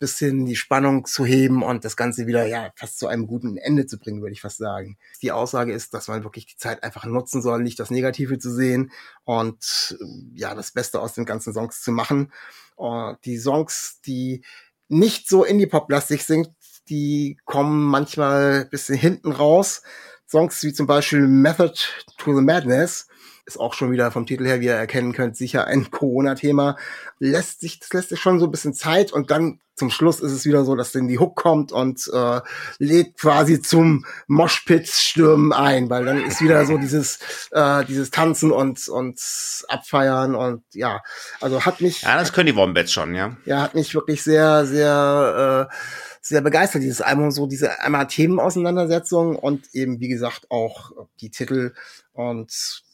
bisschen 0.04 0.44
die 0.44 0.54
Spannung 0.54 1.06
zu 1.06 1.24
heben 1.24 1.62
und 1.62 1.82
das 1.82 1.96
Ganze 1.96 2.26
wieder 2.26 2.44
ja 2.44 2.70
fast 2.76 2.98
zu 2.98 3.06
einem 3.06 3.26
guten 3.26 3.56
Ende 3.56 3.86
zu 3.86 3.98
bringen, 3.98 4.20
würde 4.20 4.34
ich 4.34 4.42
fast 4.42 4.58
sagen. 4.58 4.98
Die 5.22 5.32
Aussage 5.32 5.72
ist, 5.72 5.94
dass 5.94 6.08
man 6.08 6.24
wirklich 6.24 6.44
die 6.44 6.58
Zeit 6.58 6.82
einfach 6.82 7.06
nutzen 7.06 7.40
soll, 7.40 7.62
nicht 7.62 7.80
das 7.80 7.90
Negative 7.90 8.38
zu 8.38 8.54
sehen 8.54 8.92
und 9.24 9.96
ja 10.34 10.54
das 10.54 10.72
Beste 10.72 11.00
aus 11.00 11.14
den 11.14 11.24
ganzen 11.24 11.54
Songs 11.54 11.80
zu 11.80 11.90
machen. 11.90 12.34
Und 12.76 13.16
die 13.24 13.38
Songs, 13.38 14.02
die 14.04 14.44
nicht 14.88 15.26
so 15.26 15.42
Indie-Pop-lastig 15.42 16.22
sind, 16.26 16.50
die 16.90 17.38
kommen 17.46 17.84
manchmal 17.84 18.66
bisschen 18.66 18.98
hinten 18.98 19.32
raus. 19.32 19.80
Songs 20.28 20.62
wie 20.64 20.74
zum 20.74 20.86
Beispiel 20.86 21.26
Method 21.26 21.80
to 22.18 22.36
the 22.36 22.42
Madness, 22.42 23.08
ist 23.46 23.58
auch 23.58 23.74
schon 23.74 23.90
wieder 23.90 24.10
vom 24.10 24.26
Titel 24.26 24.46
her, 24.46 24.60
wie 24.60 24.66
ihr 24.66 24.74
erkennen 24.74 25.12
könnt, 25.12 25.36
sicher 25.36 25.66
ein 25.66 25.90
Corona-Thema. 25.90 26.76
Lässt 27.18 27.60
sich, 27.60 27.78
das 27.78 27.92
lässt 27.92 28.08
sich 28.10 28.20
schon 28.20 28.40
so 28.40 28.46
ein 28.46 28.50
bisschen 28.50 28.74
Zeit 28.74 29.12
und 29.12 29.30
dann 29.30 29.60
zum 29.76 29.90
Schluss 29.90 30.20
ist 30.20 30.32
es 30.32 30.44
wieder 30.44 30.64
so, 30.64 30.76
dass 30.76 30.92
dann 30.92 31.08
die 31.08 31.18
Hook 31.18 31.34
kommt 31.34 31.72
und 31.72 32.08
äh, 32.12 32.40
lädt 32.78 33.18
quasi 33.18 33.60
zum 33.60 34.06
Moshpit-Stürmen 34.28 35.52
ein, 35.52 35.90
weil 35.90 36.04
dann 36.04 36.24
ist 36.24 36.40
wieder 36.40 36.64
so 36.64 36.78
dieses 36.78 37.18
äh, 37.50 37.84
dieses 37.84 38.10
Tanzen 38.10 38.52
und 38.52 38.88
und 38.88 39.20
Abfeiern 39.68 40.36
und 40.36 40.62
ja, 40.74 41.02
also 41.40 41.64
hat 41.66 41.80
mich 41.80 42.02
Ja, 42.02 42.16
das 42.16 42.32
können 42.32 42.46
die 42.46 42.56
Wombats 42.56 42.92
schon, 42.92 43.14
ja. 43.14 43.36
ja 43.46 43.62
hat 43.62 43.74
mich 43.74 43.94
wirklich 43.94 44.22
sehr 44.22 44.64
sehr 44.64 45.68
äh, 45.70 45.74
sehr 46.20 46.40
begeistert 46.40 46.82
dieses 46.82 47.00
Album 47.00 47.32
so 47.32 47.46
diese 47.46 47.80
einmal 47.80 48.06
Themenauseinandersetzung 48.06 49.36
und 49.36 49.74
eben 49.74 49.98
wie 49.98 50.08
gesagt 50.08 50.46
auch 50.50 50.92
die 51.20 51.30
Titel 51.30 51.74
und 52.12 52.84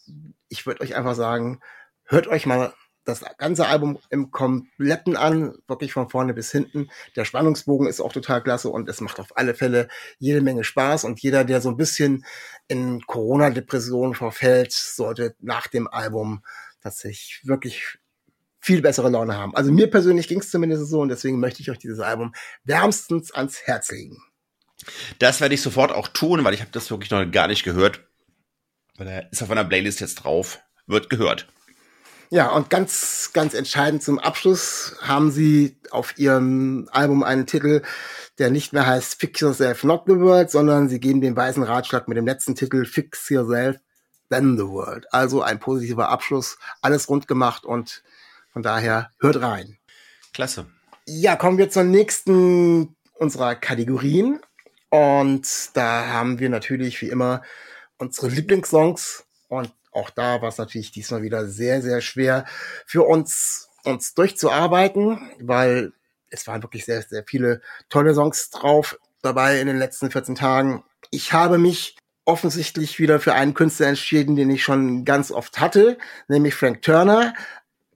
ich 0.50 0.66
würde 0.66 0.82
euch 0.82 0.94
einfach 0.94 1.14
sagen, 1.14 1.60
hört 2.04 2.26
euch 2.26 2.44
mal 2.44 2.74
das 3.04 3.24
ganze 3.38 3.66
Album 3.66 3.98
im 4.10 4.30
Kompletten 4.30 5.16
an, 5.16 5.54
wirklich 5.66 5.92
von 5.92 6.10
vorne 6.10 6.34
bis 6.34 6.50
hinten. 6.52 6.90
Der 7.16 7.24
Spannungsbogen 7.24 7.86
ist 7.86 8.00
auch 8.00 8.12
total 8.12 8.42
klasse 8.42 8.68
und 8.68 8.88
es 8.88 9.00
macht 9.00 9.18
auf 9.18 9.36
alle 9.36 9.54
Fälle 9.54 9.88
jede 10.18 10.42
Menge 10.42 10.64
Spaß. 10.64 11.04
Und 11.04 11.20
jeder, 11.20 11.44
der 11.44 11.60
so 11.60 11.70
ein 11.70 11.76
bisschen 11.76 12.24
in 12.68 13.00
Corona-Depression 13.06 14.14
verfällt, 14.14 14.72
sollte 14.72 15.34
nach 15.40 15.66
dem 15.66 15.88
Album 15.88 16.42
tatsächlich 16.82 17.40
wirklich 17.44 17.98
viel 18.60 18.82
bessere 18.82 19.08
Laune 19.08 19.36
haben. 19.36 19.54
Also 19.54 19.72
mir 19.72 19.90
persönlich 19.90 20.28
ging 20.28 20.40
es 20.40 20.50
zumindest 20.50 20.86
so 20.88 21.00
und 21.00 21.08
deswegen 21.08 21.40
möchte 21.40 21.62
ich 21.62 21.70
euch 21.70 21.78
dieses 21.78 22.00
Album 22.00 22.34
wärmstens 22.64 23.32
ans 23.32 23.62
Herz 23.62 23.90
legen. 23.90 24.22
Das 25.18 25.40
werde 25.40 25.54
ich 25.54 25.62
sofort 25.62 25.92
auch 25.92 26.08
tun, 26.08 26.44
weil 26.44 26.54
ich 26.54 26.60
habe 26.60 26.70
das 26.70 26.90
wirklich 26.90 27.10
noch 27.10 27.24
gar 27.30 27.48
nicht 27.48 27.64
gehört. 27.64 28.09
Weil 29.00 29.08
er 29.08 29.32
ist 29.32 29.42
auf 29.42 29.50
einer 29.50 29.64
Playlist 29.64 30.00
jetzt 30.00 30.16
drauf, 30.16 30.58
wird 30.86 31.08
gehört. 31.08 31.48
Ja, 32.28 32.50
und 32.50 32.68
ganz, 32.68 33.30
ganz 33.32 33.54
entscheidend 33.54 34.02
zum 34.02 34.18
Abschluss 34.18 34.94
haben 35.00 35.30
sie 35.30 35.78
auf 35.90 36.18
ihrem 36.18 36.86
Album 36.92 37.22
einen 37.22 37.46
Titel, 37.46 37.80
der 38.38 38.50
nicht 38.50 38.74
mehr 38.74 38.86
heißt 38.86 39.18
Fix 39.18 39.40
Yourself 39.40 39.84
Not 39.84 40.02
the 40.06 40.18
World, 40.20 40.50
sondern 40.50 40.90
sie 40.90 41.00
geben 41.00 41.22
den 41.22 41.34
weisen 41.34 41.62
Ratschlag 41.62 42.08
mit 42.08 42.18
dem 42.18 42.26
letzten 42.26 42.54
Titel 42.54 42.84
Fix 42.84 43.30
Yourself 43.30 43.78
Then 44.28 44.58
the 44.58 44.66
World. 44.66 45.06
Also 45.14 45.40
ein 45.40 45.60
positiver 45.60 46.10
Abschluss, 46.10 46.58
alles 46.82 47.08
rund 47.08 47.26
gemacht 47.26 47.64
und 47.64 48.02
von 48.52 48.62
daher 48.62 49.12
hört 49.18 49.40
rein. 49.40 49.78
Klasse. 50.34 50.66
Ja, 51.06 51.36
kommen 51.36 51.56
wir 51.56 51.70
zur 51.70 51.84
nächsten 51.84 52.96
unserer 53.14 53.54
Kategorien. 53.54 54.40
Und 54.90 55.70
da 55.72 56.08
haben 56.08 56.38
wir 56.38 56.50
natürlich 56.50 57.00
wie 57.00 57.08
immer 57.08 57.40
unsere 58.00 58.28
Lieblingssongs 58.28 59.24
und 59.48 59.72
auch 59.92 60.10
da 60.10 60.40
war 60.40 60.48
es 60.48 60.58
natürlich 60.58 60.90
diesmal 60.90 61.22
wieder 61.22 61.46
sehr, 61.46 61.82
sehr 61.82 62.00
schwer 62.00 62.46
für 62.86 63.02
uns, 63.02 63.68
uns 63.84 64.14
durchzuarbeiten, 64.14 65.30
weil 65.40 65.92
es 66.30 66.46
waren 66.46 66.62
wirklich 66.62 66.84
sehr, 66.84 67.02
sehr 67.02 67.24
viele 67.26 67.60
tolle 67.88 68.14
Songs 68.14 68.50
drauf 68.50 68.98
dabei 69.20 69.60
in 69.60 69.66
den 69.66 69.78
letzten 69.78 70.10
14 70.10 70.34
Tagen. 70.34 70.84
Ich 71.10 71.32
habe 71.32 71.58
mich 71.58 71.96
offensichtlich 72.24 72.98
wieder 73.00 73.20
für 73.20 73.34
einen 73.34 73.54
Künstler 73.54 73.88
entschieden, 73.88 74.36
den 74.36 74.50
ich 74.50 74.62
schon 74.62 75.04
ganz 75.04 75.32
oft 75.32 75.60
hatte, 75.60 75.98
nämlich 76.28 76.54
Frank 76.54 76.82
Turner. 76.82 77.34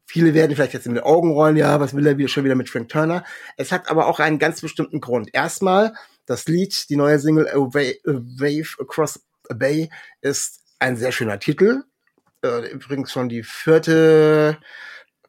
Viele 0.04 0.34
werden 0.34 0.54
vielleicht 0.54 0.74
jetzt 0.74 0.86
in 0.86 0.94
die 0.94 1.00
Augen 1.00 1.30
rollen, 1.30 1.56
ja, 1.56 1.80
was 1.80 1.94
will 1.94 2.06
er 2.06 2.18
wieder 2.18 2.28
schon 2.28 2.44
wieder 2.44 2.56
mit 2.56 2.68
Frank 2.68 2.88
Turner? 2.88 3.24
Es 3.56 3.72
hat 3.72 3.88
aber 3.88 4.06
auch 4.06 4.18
einen 4.18 4.38
ganz 4.38 4.60
bestimmten 4.60 5.00
Grund. 5.00 5.30
Erstmal, 5.32 5.94
das 6.26 6.46
Lied, 6.46 6.88
die 6.90 6.96
neue 6.96 7.18
Single 7.18 7.48
A 7.48 7.56
Wave 7.56 8.80
Across 8.80 9.20
Bay 9.48 9.90
ist 10.20 10.62
ein 10.78 10.96
sehr 10.96 11.12
schöner 11.12 11.38
Titel. 11.38 11.82
Äh, 12.42 12.68
übrigens 12.70 13.12
schon 13.12 13.28
die 13.28 13.42
vierte 13.42 14.58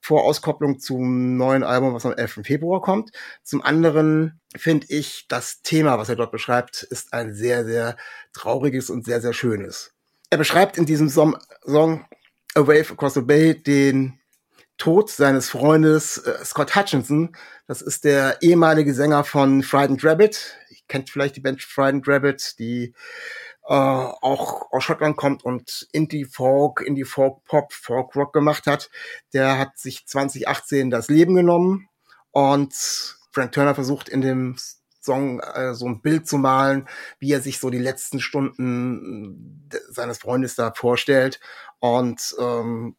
Vorauskopplung 0.02 0.80
zum 0.80 1.36
neuen 1.36 1.64
Album, 1.64 1.94
was 1.94 2.06
am 2.06 2.14
11. 2.14 2.42
Februar 2.44 2.82
kommt. 2.82 3.12
Zum 3.44 3.64
anderen 3.64 4.40
finde 4.56 4.86
ich, 4.90 5.26
das 5.28 5.62
Thema, 5.62 5.98
was 5.98 6.10
er 6.10 6.16
dort 6.16 6.32
beschreibt, 6.32 6.84
ist 6.84 7.14
ein 7.14 7.34
sehr, 7.34 7.66
sehr 7.66 7.98
trauriges 8.32 8.90
und 8.90 9.06
sehr, 9.06 9.20
sehr 9.20 9.34
schönes. 9.34 9.94
Er 10.30 10.38
beschreibt 10.38 10.78
in 10.78 10.86
diesem 10.86 11.10
Song, 11.10 11.38
Song 11.64 12.06
A 12.54 12.62
Wave 12.62 12.92
Across 12.92 13.16
the 13.16 13.22
Bay 13.22 13.56
den 13.56 14.20
Tod 14.78 15.10
seines 15.10 15.50
Freundes 15.50 16.18
äh, 16.18 16.44
Scott 16.44 16.76
Hutchinson. 16.76 17.36
Das 17.68 17.82
ist 17.82 18.04
der 18.04 18.42
ehemalige 18.42 18.94
Sänger 18.94 19.24
von 19.24 19.64
Frightened 19.64 20.04
Rabbit. 20.04 20.56
Ihr 20.70 20.78
kennt 20.88 21.10
vielleicht 21.10 21.36
die 21.38 21.42
Band 21.42 21.62
Frightened 21.62 22.08
Rabbit, 22.08 22.60
die 22.60 22.94
äh, 23.68 23.74
auch 23.74 24.72
aus 24.72 24.84
Schottland 24.84 25.18
kommt 25.18 25.44
und 25.44 25.88
Indie 25.92 26.26
Folk, 26.26 26.82
Indie 26.82 27.06
Folk 27.06 27.44
Pop, 27.46 27.74
Folk 27.74 28.16
Rock 28.16 28.34
gemacht 28.34 28.68
hat. 28.68 28.90
Der 29.34 29.58
hat 29.58 29.78
sich 29.78 30.06
2018 30.06 30.90
das 30.92 31.10
Leben 31.10 31.36
genommen 31.36 31.90
und 32.32 32.74
Frank 33.32 33.52
Turner 33.52 33.76
versucht 33.76 34.08
in 34.10 34.22
dem 34.22 34.56
Song 35.02 35.40
äh, 35.40 35.74
so 35.74 35.88
ein 35.88 36.02
Bild 36.02 36.28
zu 36.28 36.38
malen, 36.38 36.88
wie 37.20 37.32
er 37.32 37.42
sich 37.42 37.60
so 37.60 37.70
die 37.70 37.80
letzten 37.80 38.20
Stunden 38.20 39.70
seines 39.90 40.18
Freundes 40.18 40.56
da 40.56 40.72
vorstellt 40.72 41.40
und 41.80 42.36
ähm, 42.40 42.96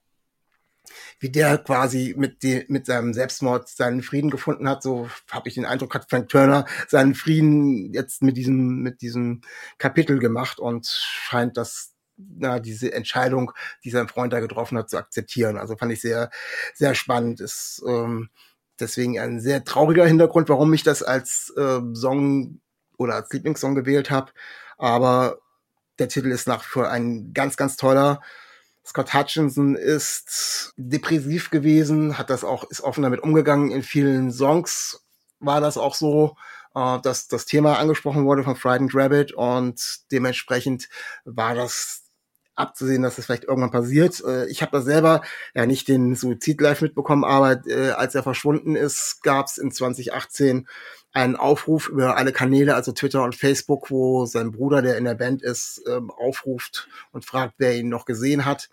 wie 1.19 1.31
der 1.31 1.59
quasi 1.59 2.15
mit, 2.17 2.43
die, 2.43 2.65
mit 2.69 2.87
seinem 2.87 3.15
Selbstmord 3.15 3.69
seinen 3.69 4.03
Frieden 4.03 4.31
gefunden 4.31 4.69
hat. 4.69 4.83
So 4.83 5.09
habe 5.31 5.49
ich 5.49 5.55
den 5.55 5.65
Eindruck, 5.65 5.95
hat 5.95 6.11
Frank 6.11 6.29
Turner 6.29 6.67
seinen 6.89 7.15
Frieden 7.15 7.93
jetzt 7.93 8.23
mit 8.23 8.37
diesem, 8.37 8.83
mit 8.83 9.03
diesem 9.03 9.41
Kapitel 9.79 10.19
gemacht 10.19 10.59
und 10.59 10.87
scheint 10.87 11.57
das 11.57 11.93
na, 12.17 12.61
diese 12.61 12.93
Entscheidung, 12.93 13.53
die 13.85 13.91
sein 13.91 14.09
Freund 14.09 14.33
da 14.33 14.41
getroffen 14.41 14.79
hat, 14.79 14.91
zu 14.91 14.97
akzeptieren. 14.97 15.59
Also 15.59 15.77
fand 15.77 15.93
ich 15.93 16.01
sehr, 16.01 16.31
sehr 16.75 16.95
spannend. 16.95 17.41
Ist 17.41 17.83
ähm, 17.87 18.31
deswegen 18.81 19.19
ein 19.19 19.41
sehr 19.41 19.65
trauriger 19.65 20.07
Hintergrund, 20.07 20.49
warum 20.49 20.73
ich 20.73 20.83
das 20.83 21.03
als 21.03 21.53
äh, 21.57 21.81
Song 21.95 22.61
oder 22.99 23.15
als 23.17 23.31
Lieblingssong 23.33 23.75
gewählt 23.75 24.11
habe. 24.11 24.33
Aber 24.79 25.39
der 25.99 26.09
Titel 26.09 26.31
ist 26.31 26.49
nach 26.49 26.65
vor 26.65 26.91
ein 26.91 27.33
ganz, 27.33 27.57
ganz 27.57 27.77
toller. 27.77 28.21
Scott 28.87 29.13
Hutchinson 29.13 29.75
ist 29.75 30.73
depressiv 30.77 31.51
gewesen, 31.51 32.19
hat 32.19 32.31
das 32.31 32.45
auch, 32.45 32.65
ist 32.71 32.83
offen 32.83 33.03
damit 33.03 33.21
umgegangen. 33.21 33.71
In 33.71 33.83
vielen 33.83 34.31
Songs 34.31 35.05
war 35.41 35.61
das 35.61 35.77
auch 35.77 35.95
so, 35.95 36.37
äh, 36.75 37.01
dass 37.01 37.27
das 37.27 37.47
Thema 37.47 37.79
angesprochen 37.79 38.25
wurde 38.25 38.45
von 38.45 38.55
Frightened 38.55 38.95
Rabbit 38.95 39.33
und 39.33 40.11
dementsprechend 40.13 40.89
war 41.25 41.55
das 41.55 42.05
abzusehen, 42.55 43.03
dass 43.03 43.17
das 43.17 43.27
vielleicht 43.27 43.45
irgendwann 43.45 43.71
passiert. 43.71 44.23
Äh, 44.25 44.47
ich 44.49 44.63
habe 44.63 44.73
da 44.73 44.81
selber 44.81 45.23
ja 45.55 45.67
nicht 45.67 45.89
den 45.89 46.15
Suizid 46.15 46.61
live 46.61 46.81
mitbekommen, 46.81 47.25
aber 47.25 47.67
äh, 47.67 47.91
als 47.91 48.15
er 48.15 48.23
verschwunden 48.23 48.77
ist, 48.77 49.23
gab 49.23 49.47
es 49.47 49.59
in 49.59 49.73
2018 49.73 50.69
einen 51.17 51.35
Aufruf 51.35 51.89
über 51.89 52.19
alle 52.19 52.31
Kanäle, 52.31 52.75
also 52.75 52.93
Twitter 52.93 53.23
und 53.23 53.35
Facebook, 53.35 53.91
wo 53.91 54.27
sein 54.27 54.53
Bruder, 54.53 54.83
der 54.83 54.99
in 54.99 55.05
der 55.05 55.15
Band 55.15 55.43
ist, 55.43 55.83
ähm, 55.89 56.11
aufruft 56.11 56.89
und 57.11 57.25
fragt, 57.25 57.55
wer 57.57 57.75
ihn 57.75 57.89
noch 57.89 58.05
gesehen 58.05 58.45
hat. 58.45 58.69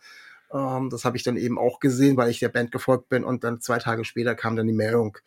Ähm, 0.52 0.90
das 0.90 1.06
habe 1.06 1.16
ich 1.16 1.24
dann 1.24 1.38
eben 1.38 1.58
auch 1.58 1.80
gesehen, 1.80 2.18
weil 2.18 2.30
ich 2.30 2.40
der 2.40 2.50
Band 2.50 2.74
gefolgt 2.74 3.08
bin 3.08 3.24
und 3.24 3.46
dann 3.46 3.62
zwei 3.62 3.80
Tage 3.80 4.04
später 4.04 4.36
kam 4.36 4.58
dann 4.58 4.68
die 4.68 4.74
Meldung, 4.74 5.18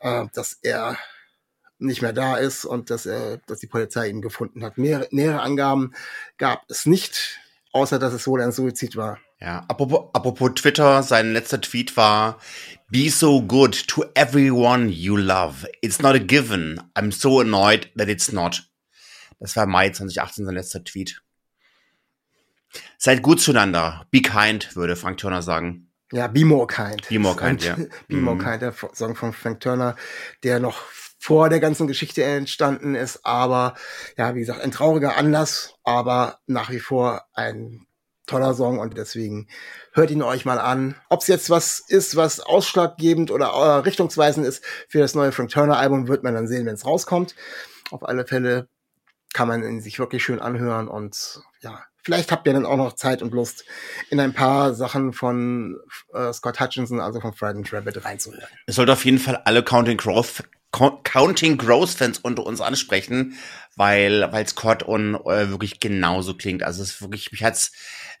äh, 0.00 0.26
dass 0.34 0.58
er 0.60 0.98
nicht 1.78 2.02
mehr 2.02 2.12
da 2.12 2.36
ist 2.36 2.64
und 2.64 2.90
dass 2.90 3.06
er, 3.06 3.38
dass 3.46 3.60
die 3.60 3.68
Polizei 3.68 4.08
ihn 4.08 4.20
gefunden 4.20 4.64
hat. 4.64 4.76
Nähere, 4.76 5.06
nähere 5.12 5.42
Angaben 5.42 5.94
gab 6.36 6.64
es 6.68 6.84
nicht, 6.84 7.38
außer 7.72 8.00
dass 8.00 8.12
es 8.12 8.26
wohl 8.26 8.42
ein 8.42 8.50
Suizid 8.50 8.96
war. 8.96 9.18
Ja, 9.40 9.64
apropos, 9.68 10.10
apropos 10.12 10.50
Twitter, 10.54 11.02
sein 11.02 11.32
letzter 11.32 11.60
Tweet 11.60 11.96
war, 11.96 12.38
Be 12.90 13.08
so 13.08 13.40
good 13.40 13.86
to 13.86 14.04
everyone 14.14 14.88
you 14.88 15.16
love. 15.16 15.64
It's 15.80 16.02
not 16.02 16.16
a 16.16 16.18
given. 16.18 16.80
I'm 16.96 17.12
so 17.12 17.40
annoyed 17.40 17.88
that 17.96 18.08
it's 18.08 18.32
not. 18.32 18.68
Das 19.38 19.54
war 19.54 19.66
Mai 19.66 19.90
2018 19.90 20.44
sein 20.44 20.54
letzter 20.56 20.82
Tweet. 20.84 21.22
Seid 22.98 23.22
gut 23.22 23.40
zueinander. 23.40 24.06
Be 24.10 24.20
kind, 24.20 24.74
würde 24.74 24.96
Frank 24.96 25.18
Turner 25.18 25.40
sagen. 25.42 25.90
Ja, 26.12 26.26
Be 26.26 26.44
More 26.44 26.66
Kind. 26.66 27.08
Be 27.08 27.20
More 27.20 27.36
Kind, 27.36 27.62
ja. 27.64 27.76
Be 28.08 28.16
More 28.16 28.36
Mhm. 28.36 28.40
Kind, 28.42 28.62
der 28.62 28.74
Song 28.92 29.14
von 29.14 29.32
Frank 29.32 29.60
Turner, 29.60 29.94
der 30.42 30.58
noch 30.58 30.82
vor 31.18 31.48
der 31.48 31.60
ganzen 31.60 31.86
Geschichte 31.86 32.24
entstanden 32.24 32.94
ist, 32.94 33.24
aber 33.24 33.74
ja, 34.16 34.34
wie 34.34 34.40
gesagt, 34.40 34.62
ein 34.62 34.72
trauriger 34.72 35.16
Anlass, 35.16 35.74
aber 35.84 36.40
nach 36.46 36.70
wie 36.70 36.80
vor 36.80 37.26
ein 37.34 37.86
toller 38.30 38.54
Song 38.54 38.78
und 38.78 38.96
deswegen 38.96 39.48
hört 39.92 40.10
ihn 40.10 40.22
euch 40.22 40.44
mal 40.44 40.58
an. 40.58 40.94
Ob 41.08 41.20
es 41.20 41.26
jetzt 41.26 41.50
was 41.50 41.80
ist, 41.80 42.16
was 42.16 42.40
ausschlaggebend 42.40 43.30
oder 43.30 43.46
äh, 43.46 43.80
richtungsweisend 43.80 44.46
ist 44.46 44.64
für 44.88 45.00
das 45.00 45.14
neue 45.14 45.32
Frank 45.32 45.50
Turner 45.50 45.78
Album, 45.78 46.08
wird 46.08 46.22
man 46.22 46.34
dann 46.34 46.48
sehen, 46.48 46.66
wenn 46.66 46.74
es 46.74 46.86
rauskommt. 46.86 47.34
Auf 47.90 48.08
alle 48.08 48.26
Fälle 48.26 48.68
kann 49.32 49.48
man 49.48 49.62
ihn 49.62 49.80
sich 49.80 49.98
wirklich 49.98 50.22
schön 50.22 50.40
anhören 50.40 50.88
und 50.88 51.42
ja, 51.60 51.84
vielleicht 52.02 52.32
habt 52.32 52.46
ihr 52.46 52.52
dann 52.52 52.66
auch 52.66 52.76
noch 52.76 52.94
Zeit 52.94 53.22
und 53.22 53.32
Lust, 53.32 53.64
in 54.10 54.20
ein 54.20 54.32
paar 54.32 54.74
Sachen 54.74 55.12
von 55.12 55.76
äh, 56.12 56.32
Scott 56.32 56.60
Hutchinson, 56.60 57.00
also 57.00 57.20
von 57.20 57.32
Frightened 57.32 57.72
Rabbit, 57.72 58.04
reinzuhören. 58.04 58.48
Es 58.66 58.76
sollte 58.76 58.92
auf 58.92 59.04
jeden 59.04 59.18
Fall 59.18 59.42
alle 59.44 59.62
Counting 59.62 59.98
Crows, 59.98 60.42
Counting 60.72 61.56
Crows 61.56 61.94
Fans 61.94 62.18
unter 62.18 62.46
uns 62.46 62.60
ansprechen, 62.60 63.34
weil 63.76 64.30
weil 64.32 64.46
Scott 64.46 64.82
und 64.82 65.14
äh, 65.14 65.50
wirklich 65.50 65.80
genauso 65.80 66.34
klingt. 66.34 66.62
Also 66.62 66.82
es 66.82 66.90
ist 66.90 67.02
wirklich 67.02 67.32
mich 67.32 67.42
hat's 67.42 67.72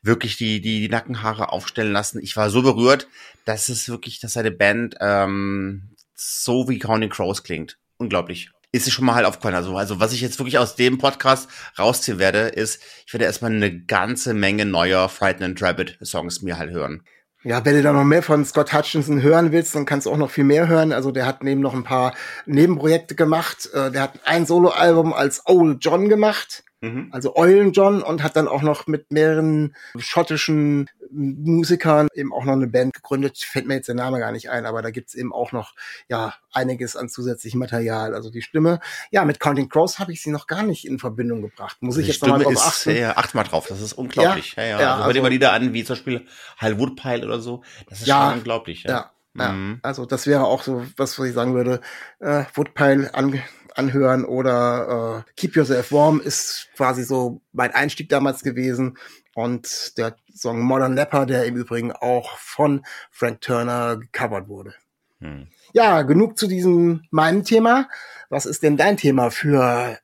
wirklich 0.02 0.36
die 0.36 0.60
die 0.60 0.80
die 0.80 0.88
Nackenhaare 0.88 1.52
aufstellen 1.52 1.92
lassen. 1.92 2.20
Ich 2.22 2.36
war 2.36 2.50
so 2.50 2.62
berührt, 2.62 3.06
dass 3.44 3.68
es 3.68 3.88
wirklich, 3.88 4.20
dass 4.20 4.34
seine 4.34 4.50
Band 4.50 4.96
ähm, 5.00 5.90
so 6.14 6.68
wie 6.68 6.78
Counting 6.78 7.10
Crows 7.10 7.42
klingt. 7.42 7.78
Unglaublich. 7.96 8.50
Ist 8.72 8.86
es 8.86 8.92
schon 8.92 9.04
mal 9.04 9.16
halt 9.16 9.26
aufgefallen. 9.26 9.56
Also, 9.56 9.76
also 9.76 9.98
was 9.98 10.12
ich 10.12 10.20
jetzt 10.20 10.38
wirklich 10.38 10.58
aus 10.58 10.76
dem 10.76 10.98
Podcast 10.98 11.48
rausziehen 11.78 12.20
werde, 12.20 12.40
ist, 12.40 12.80
ich 13.04 13.12
werde 13.12 13.24
erstmal 13.24 13.50
eine 13.50 13.84
ganze 13.84 14.32
Menge 14.32 14.64
neuer 14.64 15.08
Frightened 15.08 15.60
Rabbit 15.60 15.98
Songs 16.02 16.42
mir 16.42 16.56
halt 16.56 16.70
hören. 16.70 17.02
Ja, 17.42 17.64
wenn 17.64 17.74
du 17.74 17.82
da 17.82 17.94
noch 17.94 18.04
mehr 18.04 18.22
von 18.22 18.44
Scott 18.44 18.74
Hutchinson 18.74 19.22
hören 19.22 19.50
willst, 19.50 19.74
dann 19.74 19.86
kannst 19.86 20.06
du 20.06 20.10
auch 20.10 20.18
noch 20.18 20.30
viel 20.30 20.44
mehr 20.44 20.68
hören. 20.68 20.92
Also 20.92 21.10
der 21.10 21.24
hat 21.24 21.42
neben 21.42 21.62
noch 21.62 21.72
ein 21.72 21.84
paar 21.84 22.12
Nebenprojekte 22.44 23.14
gemacht. 23.14 23.70
Äh, 23.72 23.90
der 23.90 24.02
hat 24.02 24.20
ein 24.24 24.44
Soloalbum 24.44 25.14
als 25.14 25.42
Old 25.46 25.82
John 25.82 26.10
gemacht. 26.10 26.64
Mhm. 26.80 27.08
Also 27.12 27.36
Eulen 27.36 27.72
John 27.72 28.02
und 28.02 28.22
hat 28.22 28.36
dann 28.36 28.48
auch 28.48 28.62
noch 28.62 28.86
mit 28.86 29.12
mehreren 29.12 29.74
schottischen 29.98 30.88
Musikern 31.10 32.08
eben 32.14 32.32
auch 32.32 32.44
noch 32.44 32.54
eine 32.54 32.68
Band 32.68 32.94
gegründet. 32.94 33.38
Fällt 33.38 33.66
mir 33.66 33.74
jetzt 33.74 33.88
der 33.88 33.94
Name 33.94 34.18
gar 34.18 34.32
nicht 34.32 34.50
ein, 34.50 34.64
aber 34.64 34.80
da 34.80 34.90
gibt's 34.90 35.14
eben 35.14 35.32
auch 35.32 35.52
noch 35.52 35.74
ja 36.08 36.34
einiges 36.52 36.96
an 36.96 37.08
zusätzlichem 37.08 37.58
Material. 37.58 38.14
Also 38.14 38.30
die 38.30 38.42
Stimme, 38.42 38.80
ja, 39.10 39.24
mit 39.24 39.40
Counting 39.40 39.68
Crows 39.68 39.98
habe 39.98 40.12
ich 40.12 40.22
sie 40.22 40.30
noch 40.30 40.46
gar 40.46 40.62
nicht 40.62 40.86
in 40.86 40.98
Verbindung 40.98 41.42
gebracht. 41.42 41.78
Muss 41.80 41.98
ich 41.98 42.06
die 42.06 42.12
jetzt 42.12 42.22
nochmal 42.22 42.40
drauf 42.40 42.52
ist, 42.54 42.60
achten? 42.60 42.96
Ja, 42.96 43.16
acht 43.16 43.34
mal 43.34 43.44
drauf, 43.44 43.66
das 43.66 43.80
ist 43.80 43.92
unglaublich. 43.92 44.54
Ja, 44.56 44.62
ja, 44.62 44.68
ja. 44.70 44.80
ja 44.80 44.96
also, 44.96 45.20
also, 45.20 45.26
Lieder 45.28 45.52
an, 45.52 45.74
wie 45.74 45.84
zum 45.84 45.96
Beispiel 45.96 46.26
Hal 46.56 46.78
Woodpile 46.78 47.26
oder 47.26 47.40
so. 47.40 47.62
Das 47.88 48.00
ist 48.00 48.06
ja, 48.06 48.30
schon 48.30 48.38
unglaublich. 48.38 48.84
Ja. 48.84 48.90
ja. 48.90 49.10
Ja, 49.38 49.52
mhm. 49.52 49.78
also 49.82 50.06
das 50.06 50.26
wäre 50.26 50.44
auch 50.44 50.64
so 50.64 50.84
was, 50.96 51.16
was 51.18 51.26
ich 51.28 51.34
sagen 51.34 51.54
würde. 51.54 51.80
Äh, 52.18 52.44
Woodpile 52.54 53.14
an, 53.14 53.40
anhören 53.76 54.24
oder 54.24 55.24
äh, 55.26 55.32
Keep 55.36 55.56
Yourself 55.56 55.92
Warm 55.92 56.20
ist 56.20 56.68
quasi 56.76 57.04
so 57.04 57.40
mein 57.52 57.72
Einstieg 57.72 58.08
damals 58.08 58.42
gewesen. 58.42 58.96
Und 59.34 59.96
der 59.96 60.16
Song 60.34 60.60
Modern 60.60 60.94
Leper, 60.94 61.24
der 61.24 61.44
im 61.44 61.56
Übrigen 61.56 61.92
auch 61.92 62.36
von 62.38 62.84
Frank 63.10 63.40
Turner 63.40 63.96
gecovert 63.96 64.48
wurde. 64.48 64.74
Mhm. 65.20 65.48
Ja, 65.72 66.02
genug 66.02 66.36
zu 66.36 66.46
diesem 66.46 67.02
meinem 67.10 67.44
Thema. 67.44 67.88
Was 68.28 68.46
ist 68.46 68.62
denn 68.62 68.76
dein 68.76 68.96
Thema 68.96 69.30
für 69.30 69.98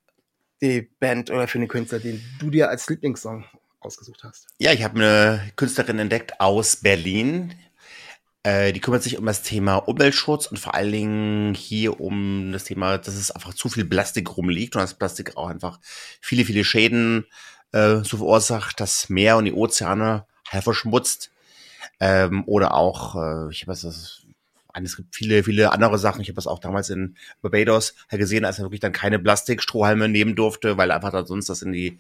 die 0.63 0.83
Band 1.01 1.31
oder 1.31 1.49
für 1.49 1.59
den 1.59 1.69
Künstler, 1.69 1.99
den 1.99 2.23
du 2.39 2.51
dir 2.51 2.69
als 2.69 2.89
Lieblingssong 2.89 3.45
ausgesucht 3.81 4.23
hast? 4.25 4.47
Ja, 4.59 4.73
ich 4.73 4.85
habe 4.85 4.97
eine 4.97 5.53
Künstlerin 5.57 5.99
entdeckt 5.99 6.41
aus 6.41 6.77
Berlin, 6.77 7.55
die 8.47 8.81
kümmert 8.81 9.03
sich 9.03 9.19
um 9.19 9.27
das 9.27 9.43
Thema 9.43 9.77
Umweltschutz 9.77 10.47
und 10.47 10.59
vor 10.59 10.75
allen 10.75 10.93
Dingen 10.93 11.55
hier 11.55 12.01
um 12.01 12.53
das 12.53 12.65
Thema, 12.65 12.97
dass 12.97 13.15
es 13.15 13.33
einfach 13.33 13.55
zu 13.55 13.69
viel 13.69 13.85
Plastik 13.85 14.37
rumliegt 14.37 14.77
und 14.77 14.83
das 14.83 14.95
Plastik 14.95 15.37
auch 15.37 15.49
einfach 15.49 15.81
viele, 16.21 16.45
viele 16.45 16.63
Schäden 16.63 17.27
äh, 17.73 17.97
so 18.05 18.19
verursacht, 18.19 18.79
das 18.81 19.09
Meer 19.09 19.37
und 19.37 19.47
die 19.47 19.53
Ozeane 19.53 20.27
verschmutzt. 20.45 21.31
Ähm, 21.99 22.45
oder 22.47 22.75
auch, 22.75 23.17
äh, 23.17 23.51
ich 23.51 23.63
habe 23.63 23.73
das, 23.73 24.26
es 24.85 24.97
gibt 24.97 25.15
viele, 25.15 25.43
viele 25.43 25.73
andere 25.73 25.99
Sachen. 25.99 26.21
Ich 26.21 26.29
habe 26.29 26.37
das 26.37 26.47
auch 26.47 26.59
damals 26.59 26.91
in 26.91 27.17
Barbados 27.41 27.95
halt 28.11 28.21
gesehen, 28.21 28.45
als 28.45 28.59
er 28.59 28.65
wirklich 28.65 28.81
dann 28.81 28.93
keine 28.93 29.19
Plastikstrohhalme 29.19 30.09
nehmen 30.09 30.35
durfte, 30.37 30.77
weil 30.77 30.91
einfach 30.91 31.13
da 31.13 31.25
sonst 31.25 31.49
das 31.49 31.63
in 31.63 31.73
die 31.73 31.99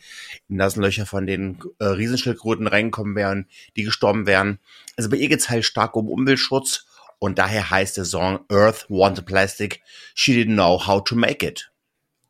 Nasenlöcher 0.48 1.06
von 1.06 1.26
den 1.26 1.58
äh, 1.78 1.84
Riesenschildkröten 1.84 2.66
reinkommen 2.66 3.16
wären, 3.16 3.46
die 3.76 3.84
gestorben 3.84 4.26
wären. 4.26 4.58
Also 4.96 5.08
bei 5.10 5.16
ihr 5.16 5.28
geht's 5.28 5.48
halt 5.48 5.64
stark 5.64 5.96
um 5.96 6.08
Umweltschutz 6.08 6.86
und 7.18 7.38
daher 7.38 7.70
heißt 7.70 7.96
der 7.96 8.04
Song 8.04 8.40
Earth 8.50 8.86
Wanted 8.88 9.26
Plastic, 9.26 9.80
She 10.14 10.32
Didn't 10.32 10.54
Know 10.54 10.86
How 10.86 11.02
to 11.02 11.16
Make 11.16 11.46
It. 11.46 11.70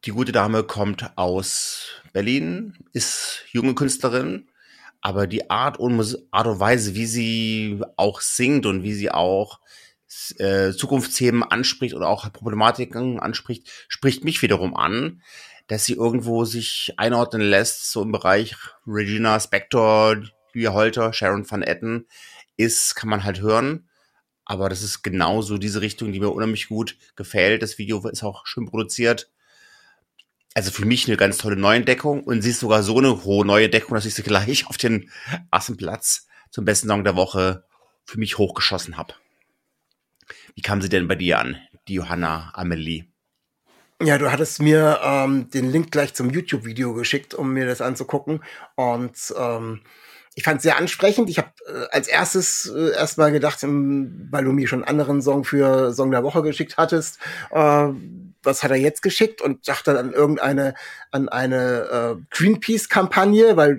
Die 0.05 0.13
gute 0.13 0.31
Dame 0.31 0.63
kommt 0.63 1.11
aus 1.17 1.89
Berlin, 2.13 2.75
ist 2.93 3.45
junge 3.51 3.75
Künstlerin, 3.75 4.49
aber 5.01 5.27
die 5.27 5.51
Art 5.51 5.79
und, 5.79 6.19
Art 6.31 6.47
und 6.47 6.61
Weise, 6.61 6.95
wie 6.95 7.07
sie 7.07 7.81
auch 7.97 8.21
singt 8.21 8.67
und 8.67 8.85
wie 8.85 8.95
sie 8.95 9.11
auch 9.11 9.59
äh, 10.39 10.73
Zukunftsthemen 10.73 11.43
anspricht 11.43 11.95
oder 11.95 12.09
auch 12.09 12.33
Problematiken 12.33 13.21
anspricht, 13.21 13.71
spricht 13.89 14.25
mich 14.25 14.43
wiederum 14.43 14.77
an, 14.77 15.23
dass 15.67 15.85
sie 15.85 15.95
irgendwo 15.95 16.45
sich 16.45 16.95
einordnen 16.97 17.43
lässt, 17.43 17.91
so 17.91 18.03
im 18.03 18.13
Bereich 18.13 18.55
Regina 18.87 19.39
Spector, 19.41 20.17
Julia 20.53 20.73
Holter, 20.73 21.13
Sharon 21.13 21.49
Van 21.51 21.63
Etten, 21.63 22.07
ist, 22.57 22.95
kann 22.95 23.11
man 23.11 23.25
halt 23.25 23.41
hören. 23.41 23.89
Aber 24.45 24.69
das 24.69 24.83
ist 24.83 25.03
genauso 25.03 25.59
diese 25.59 25.81
Richtung, 25.81 26.13
die 26.13 26.21
mir 26.21 26.31
unheimlich 26.31 26.69
gut 26.69 26.97
gefällt. 27.17 27.63
Das 27.63 27.79
Video 27.79 28.07
ist 28.09 28.23
auch 28.23 28.47
schön 28.47 28.67
produziert. 28.67 29.31
Also 30.55 30.71
für 30.71 30.87
mich 30.87 31.07
eine 31.07 31.17
ganz 31.17 31.37
tolle 31.37 31.57
Neuentdeckung 31.57 32.23
und 32.25 32.41
sie 32.43 32.51
ist 32.51 32.61
sogar 32.61 32.83
so 32.83 32.97
eine 32.97 33.25
hohe 33.25 33.45
Neuentdeckung, 33.45 33.95
dass 33.95 34.07
ich 34.07 34.15
sie 34.15 34.23
gleich 34.23 34.67
auf 34.69 34.79
den 34.79 35.11
ersten 35.51 35.77
Platz 35.77 36.29
zum 36.51 36.65
besten 36.65 36.89
Song 36.89 37.05
der 37.05 37.17
Woche 37.17 37.65
für 38.05 38.19
mich 38.19 38.39
hochgeschossen 38.39 38.97
habe. 38.97 39.15
Wie 40.57 40.63
kam 40.63 40.81
sie 40.81 40.89
denn 40.89 41.07
bei 41.07 41.15
dir 41.15 41.39
an, 41.39 41.57
die 41.87 41.95
Johanna 41.95 42.51
Amelie? 42.55 43.05
Ja, 44.03 44.17
du 44.17 44.33
hattest 44.33 44.61
mir 44.61 45.01
ähm, 45.05 45.51
den 45.51 45.71
Link 45.71 45.91
gleich 45.91 46.15
zum 46.15 46.31
YouTube-Video 46.31 46.95
geschickt, 46.95 47.35
um 47.35 47.53
mir 47.53 47.67
das 47.67 47.83
anzugucken. 47.83 48.43
Und 48.75 49.35
ähm, 49.39 49.83
ich 50.35 50.45
fand 50.45 50.59
es 50.59 50.63
sehr 50.63 50.79
ansprechend. 50.79 51.29
Ich 51.29 51.39
habe 51.39 51.51
äh, 51.67 51.87
als 51.91 52.09
erstes 52.09 52.73
äh, 52.75 52.93
erstmal 52.93 53.33
gedacht, 53.33 53.63
ähm, 53.63 54.29
weil 54.31 54.45
du 54.45 54.53
mir 54.53 54.67
schon 54.67 54.81
einen 54.83 54.89
anderen 54.89 55.21
Song 55.21 55.45
für 55.45 55.93
Song 55.93 56.11
der 56.11 56.23
Woche 56.23 56.43
geschickt 56.43 56.79
hattest, 56.79 57.19
äh, 57.51 57.89
was 58.47 58.63
hat 58.63 58.71
er 58.71 58.77
jetzt 58.77 59.03
geschickt 59.03 59.43
und 59.43 59.69
dachte 59.69 59.99
an 59.99 60.13
irgendeine 60.13 60.75
an 61.11 61.29
eine 61.29 62.19
äh, 62.19 62.23
Greenpeace-Kampagne, 62.31 63.57
weil 63.57 63.73
äh, 63.73 63.77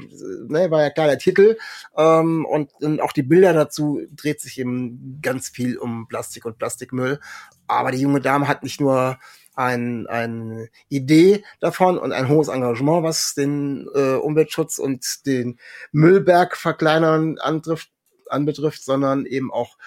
ne, 0.48 0.72
war 0.72 0.82
ja 0.82 0.90
klar 0.90 1.08
der 1.08 1.18
Titel 1.18 1.58
ähm, 1.98 2.46
und, 2.46 2.72
und 2.82 3.02
auch 3.02 3.14
die 3.14 3.24
Bilder 3.24 3.54
dazu 3.54 4.02
dreht 4.12 4.42
sich 4.42 4.60
eben 4.60 5.20
ganz 5.22 5.50
viel 5.50 5.78
um 5.78 6.08
Plastik 6.08 6.46
und 6.46 6.58
Plastikmüll. 6.58 7.20
Aber 7.68 7.92
die 7.92 8.02
junge 8.02 8.22
Dame 8.22 8.48
hat 8.48 8.64
nicht 8.64 8.80
nur 8.80 9.18
ein, 9.56 10.06
eine 10.08 10.70
Idee 10.88 11.44
davon 11.60 11.98
und 11.98 12.12
ein 12.12 12.30
hohes 12.30 12.48
Engagement, 12.48 13.04
was 13.04 13.34
den 13.34 13.88
äh, 13.96 14.14
Umweltschutz 14.14 14.78
und 14.78 15.26
den 15.26 15.60
Müllberg 15.92 16.56
verkleinern 16.56 17.40
antrifft, 17.40 17.90
anbetrifft, 18.30 18.84
sondern 18.84 19.26
eben 19.26 19.52
auch 19.52 19.78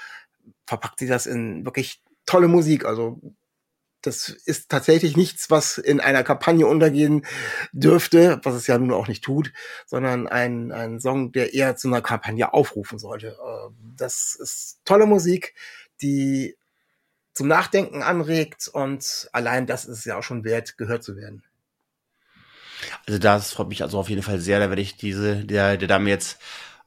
verpackt 0.67 0.99
sie 0.99 1.07
das 1.07 1.27
in 1.27 1.65
wirklich 1.65 2.03
tolle 2.27 2.49
Musik. 2.49 2.85
Also 2.85 3.21
das 4.03 4.29
ist 4.29 4.71
tatsächlich 4.71 5.17
nichts, 5.17 5.51
was 5.51 5.79
in 5.79 6.01
einer 6.01 6.23
Kampagne 6.23 6.67
untergehen 6.67 7.27
dürfte, 7.73 8.41
was 8.43 8.55
es 8.55 8.67
ja 8.67 8.79
nun 8.79 8.93
auch 8.93 9.09
nicht 9.09 9.23
tut, 9.23 9.53
sondern 9.87 10.27
ein, 10.27 10.73
ein 10.73 11.01
Song, 11.01 11.33
der 11.33 11.55
eher 11.55 11.77
zu 11.77 11.89
einer 11.89 12.03
Kampagne 12.03 12.53
aufrufen 12.53 12.99
sollte. 12.99 13.29
Äh, 13.29 13.71
das 13.97 14.35
ist 14.35 14.81
tolle 14.85 15.07
Musik, 15.07 15.55
die 16.03 16.57
zum 17.35 17.49
Nachdenken 17.49 18.03
anregt 18.03 18.69
und 18.69 19.29
allein 19.33 19.67
das 19.67 19.85
ist 19.85 20.05
ja 20.05 20.19
auch 20.19 20.23
schon 20.23 20.45
wert, 20.45 20.77
gehört 20.79 21.05
zu 21.05 21.17
werden. 21.17 21.45
Also 23.07 23.19
das 23.19 23.53
freut 23.53 23.69
mich 23.69 23.83
also 23.83 23.99
auf 23.99 24.09
jeden 24.09 24.23
Fall 24.23 24.41
sehr. 24.41 24.59
Da 24.59 24.69
werde 24.69 24.83
ich 24.83 24.97
diese, 24.97 25.45
der, 25.45 25.77
der 25.77 25.89
Dame 25.89 26.09
jetzt 26.09 26.41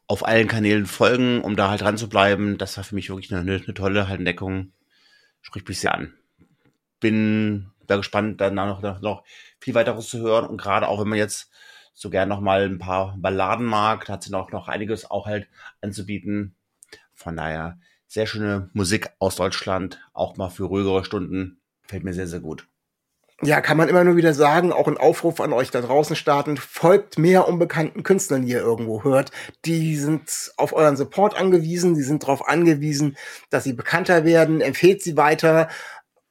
auf 0.07 0.25
allen 0.25 0.47
Kanälen 0.47 0.85
folgen, 0.85 1.41
um 1.41 1.55
da 1.55 1.69
halt 1.69 1.81
dran 1.81 1.97
zu 1.97 2.09
bleiben. 2.09 2.57
Das 2.57 2.77
war 2.77 2.83
für 2.83 2.95
mich 2.95 3.09
wirklich 3.09 3.33
eine, 3.33 3.61
eine 3.63 3.73
tolle 3.73 4.01
Entdeckung. 4.01 4.73
Spricht 5.41 5.67
mich 5.67 5.79
sehr 5.79 5.93
an. 5.93 6.13
Bin 7.03 7.69
da 7.85 7.97
gespannt, 7.97 8.39
dann 8.39 8.55
noch, 8.55 8.81
noch, 9.01 9.23
viel 9.59 9.75
weiteres 9.75 10.07
zu 10.07 10.19
hören. 10.19 10.45
Und 10.45 10.57
gerade 10.57 10.87
auch, 10.87 11.01
wenn 11.01 11.09
man 11.09 11.17
jetzt 11.17 11.51
so 11.93 12.09
gern 12.09 12.29
noch 12.29 12.39
mal 12.39 12.63
ein 12.63 12.79
paar 12.79 13.15
Balladen 13.17 13.65
mag, 13.65 14.07
hat 14.07 14.23
sie 14.23 14.31
noch, 14.31 14.51
noch 14.51 14.69
einiges 14.69 15.11
auch 15.11 15.25
halt 15.25 15.49
anzubieten. 15.81 16.55
Von 17.13 17.35
daher 17.35 17.77
sehr 18.07 18.25
schöne 18.25 18.69
Musik 18.73 19.09
aus 19.19 19.35
Deutschland, 19.35 19.99
auch 20.13 20.37
mal 20.37 20.49
für 20.49 20.63
ruhigere 20.63 21.03
Stunden. 21.03 21.59
Fällt 21.83 22.05
mir 22.05 22.13
sehr, 22.13 22.27
sehr 22.27 22.39
gut. 22.39 22.67
Ja, 23.45 23.59
kann 23.59 23.75
man 23.75 23.89
immer 23.89 24.05
nur 24.05 24.15
wieder 24.15 24.33
sagen, 24.33 24.71
auch 24.71 24.87
ein 24.87 24.97
Aufruf 24.97 25.41
an 25.41 25.51
euch 25.51 25.69
da 25.69 25.81
draußen 25.81 26.15
starten, 26.15 26.55
folgt 26.55 27.17
mehr 27.17 27.45
unbekannten 27.45 28.03
Künstlern, 28.03 28.45
die 28.45 28.53
ihr 28.53 28.61
irgendwo 28.61 29.03
hört. 29.03 29.31
Die 29.65 29.97
sind 29.97 30.53
auf 30.55 30.71
euren 30.71 30.95
Support 30.95 31.35
angewiesen, 31.35 31.93
die 31.93 32.03
sind 32.03 32.23
darauf 32.23 32.47
angewiesen, 32.47 33.17
dass 33.49 33.65
sie 33.65 33.73
bekannter 33.73 34.23
werden, 34.23 34.61
empfehlt 34.61 35.01
sie 35.01 35.17
weiter 35.17 35.67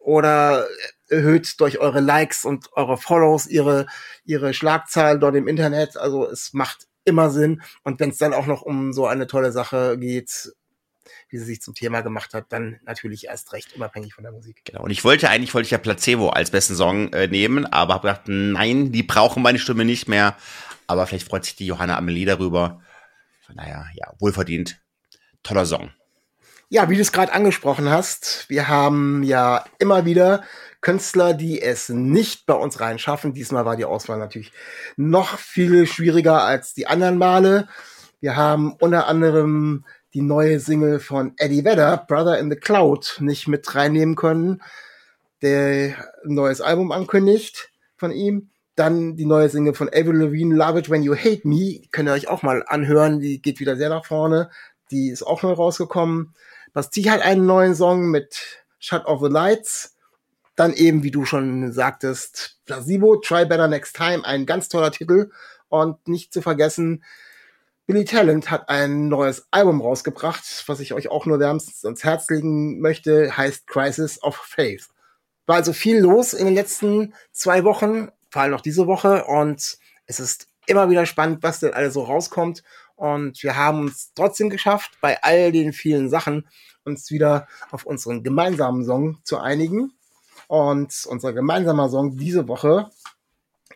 oder 0.02 0.66
erhöht 1.08 1.60
durch 1.60 1.78
eure 1.78 2.00
Likes 2.00 2.44
und 2.44 2.72
eure 2.72 2.96
Follows 2.96 3.46
ihre, 3.46 3.86
ihre 4.24 4.54
Schlagzahlen 4.54 5.20
dort 5.20 5.36
im 5.36 5.48
Internet. 5.48 5.96
Also 5.96 6.28
es 6.28 6.52
macht 6.52 6.88
immer 7.04 7.30
Sinn. 7.30 7.62
Und 7.84 8.00
wenn 8.00 8.10
es 8.10 8.18
dann 8.18 8.34
auch 8.34 8.46
noch 8.46 8.62
um 8.62 8.92
so 8.92 9.06
eine 9.06 9.26
tolle 9.26 9.52
Sache 9.52 9.98
geht, 9.98 10.52
wie 11.28 11.38
sie 11.38 11.44
sich 11.44 11.62
zum 11.62 11.74
Thema 11.74 12.02
gemacht 12.02 12.34
hat, 12.34 12.46
dann 12.50 12.78
natürlich 12.84 13.26
erst 13.26 13.52
recht, 13.52 13.74
unabhängig 13.74 14.14
von 14.14 14.24
der 14.24 14.32
Musik. 14.32 14.62
Genau. 14.64 14.82
Und 14.82 14.90
ich 14.90 15.04
wollte 15.04 15.30
eigentlich, 15.30 15.54
wollte 15.54 15.66
ich 15.66 15.70
ja 15.70 15.78
Placebo 15.78 16.28
als 16.30 16.50
besten 16.50 16.74
Song 16.74 17.12
äh, 17.12 17.26
nehmen, 17.26 17.66
aber 17.66 17.94
habe 17.94 18.08
gedacht, 18.08 18.22
nein, 18.26 18.92
die 18.92 19.02
brauchen 19.02 19.42
meine 19.42 19.58
Stimme 19.58 19.84
nicht 19.84 20.08
mehr. 20.08 20.36
Aber 20.86 21.06
vielleicht 21.06 21.28
freut 21.28 21.44
sich 21.44 21.56
die 21.56 21.66
Johanna 21.66 21.96
Amelie 21.96 22.26
darüber. 22.26 22.82
Von 23.46 23.56
daher, 23.56 23.86
ja, 23.94 24.12
wohlverdient. 24.18 24.80
Toller 25.42 25.66
Song. 25.66 25.90
Ja, 26.72 26.88
wie 26.88 26.94
du 26.94 27.02
es 27.02 27.12
gerade 27.12 27.34
angesprochen 27.34 27.90
hast, 27.90 28.46
wir 28.48 28.66
haben 28.66 29.22
ja 29.24 29.62
immer 29.78 30.06
wieder 30.06 30.42
Künstler, 30.80 31.34
die 31.34 31.60
es 31.60 31.90
nicht 31.90 32.46
bei 32.46 32.54
uns 32.54 32.80
reinschaffen. 32.80 33.34
Diesmal 33.34 33.66
war 33.66 33.76
die 33.76 33.84
Auswahl 33.84 34.18
natürlich 34.18 34.52
noch 34.96 35.36
viel 35.36 35.86
schwieriger 35.86 36.44
als 36.44 36.72
die 36.72 36.86
anderen 36.86 37.18
Male. 37.18 37.68
Wir 38.20 38.36
haben 38.36 38.72
unter 38.80 39.06
anderem 39.06 39.84
die 40.14 40.22
neue 40.22 40.60
Single 40.60 40.98
von 40.98 41.34
Eddie 41.36 41.62
Vedder, 41.62 42.06
Brother 42.08 42.38
in 42.38 42.50
the 42.50 42.56
Cloud, 42.56 43.18
nicht 43.20 43.48
mit 43.48 43.74
reinnehmen 43.74 44.16
können, 44.16 44.62
der 45.42 45.94
ein 46.24 46.34
neues 46.34 46.62
Album 46.62 46.90
ankündigt 46.90 47.70
von 47.98 48.12
ihm. 48.12 48.48
Dann 48.76 49.16
die 49.16 49.26
neue 49.26 49.50
Single 49.50 49.74
von 49.74 49.90
Avril 49.90 50.22
Lavigne, 50.22 50.54
Love 50.54 50.78
It 50.78 50.88
When 50.88 51.02
You 51.02 51.16
Hate 51.16 51.46
Me, 51.46 51.82
könnt 51.90 52.08
ihr 52.08 52.14
euch 52.14 52.28
auch 52.28 52.42
mal 52.42 52.64
anhören, 52.66 53.20
die 53.20 53.42
geht 53.42 53.60
wieder 53.60 53.76
sehr 53.76 53.90
nach 53.90 54.06
vorne. 54.06 54.48
Die 54.90 55.10
ist 55.10 55.22
auch 55.22 55.42
neu 55.42 55.52
rausgekommen. 55.52 56.34
Bastille 56.72 57.10
hat 57.10 57.22
einen 57.22 57.46
neuen 57.46 57.74
Song 57.74 58.10
mit 58.10 58.64
Shut 58.78 59.04
Off 59.04 59.20
the 59.22 59.28
Lights. 59.28 59.96
Dann 60.56 60.72
eben, 60.72 61.02
wie 61.02 61.10
du 61.10 61.24
schon 61.24 61.72
sagtest, 61.72 62.58
Placebo, 62.66 63.16
Try 63.16 63.46
Better 63.46 63.68
Next 63.68 63.96
Time, 63.96 64.24
ein 64.24 64.46
ganz 64.46 64.68
toller 64.68 64.90
Titel. 64.90 65.30
Und 65.68 66.06
nicht 66.06 66.32
zu 66.32 66.42
vergessen, 66.42 67.02
Billy 67.86 68.04
Talent 68.04 68.50
hat 68.50 68.68
ein 68.68 69.08
neues 69.08 69.48
Album 69.50 69.80
rausgebracht, 69.80 70.64
was 70.66 70.80
ich 70.80 70.94
euch 70.94 71.10
auch 71.10 71.26
nur 71.26 71.40
wärmstens 71.40 71.84
ans 71.84 72.04
Herz 72.04 72.30
legen 72.30 72.80
möchte, 72.80 73.36
heißt 73.36 73.66
Crisis 73.66 74.22
of 74.22 74.36
Faith. 74.36 74.88
War 75.46 75.56
also 75.56 75.72
viel 75.72 75.98
los 75.98 76.32
in 76.32 76.46
den 76.46 76.54
letzten 76.54 77.12
zwei 77.32 77.64
Wochen, 77.64 78.08
vor 78.30 78.42
allem 78.42 78.52
noch 78.52 78.60
diese 78.60 78.86
Woche, 78.86 79.24
und 79.24 79.78
es 80.06 80.20
ist 80.20 80.46
immer 80.66 80.90
wieder 80.90 81.06
spannend, 81.06 81.42
was 81.42 81.60
denn 81.60 81.74
alles 81.74 81.94
so 81.94 82.02
rauskommt. 82.04 82.62
Und 83.02 83.42
wir 83.42 83.56
haben 83.56 83.80
uns 83.80 84.12
trotzdem 84.14 84.48
geschafft, 84.48 84.92
bei 85.00 85.20
all 85.24 85.50
den 85.50 85.72
vielen 85.72 86.08
Sachen 86.08 86.46
uns 86.84 87.10
wieder 87.10 87.48
auf 87.72 87.84
unseren 87.84 88.22
gemeinsamen 88.22 88.84
Song 88.84 89.18
zu 89.24 89.40
einigen. 89.40 89.92
Und 90.46 91.04
unser 91.06 91.32
gemeinsamer 91.32 91.88
Song 91.88 92.16
diese 92.16 92.46
Woche 92.46 92.92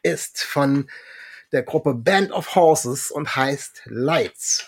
ist 0.05 0.45
von 0.45 0.89
der 1.51 1.65
Gruppe 1.65 1.95
Band 1.95 2.31
of 2.31 2.55
Horses 2.55 3.11
und 3.11 3.35
heißt 3.35 3.83
Lights. 3.87 4.65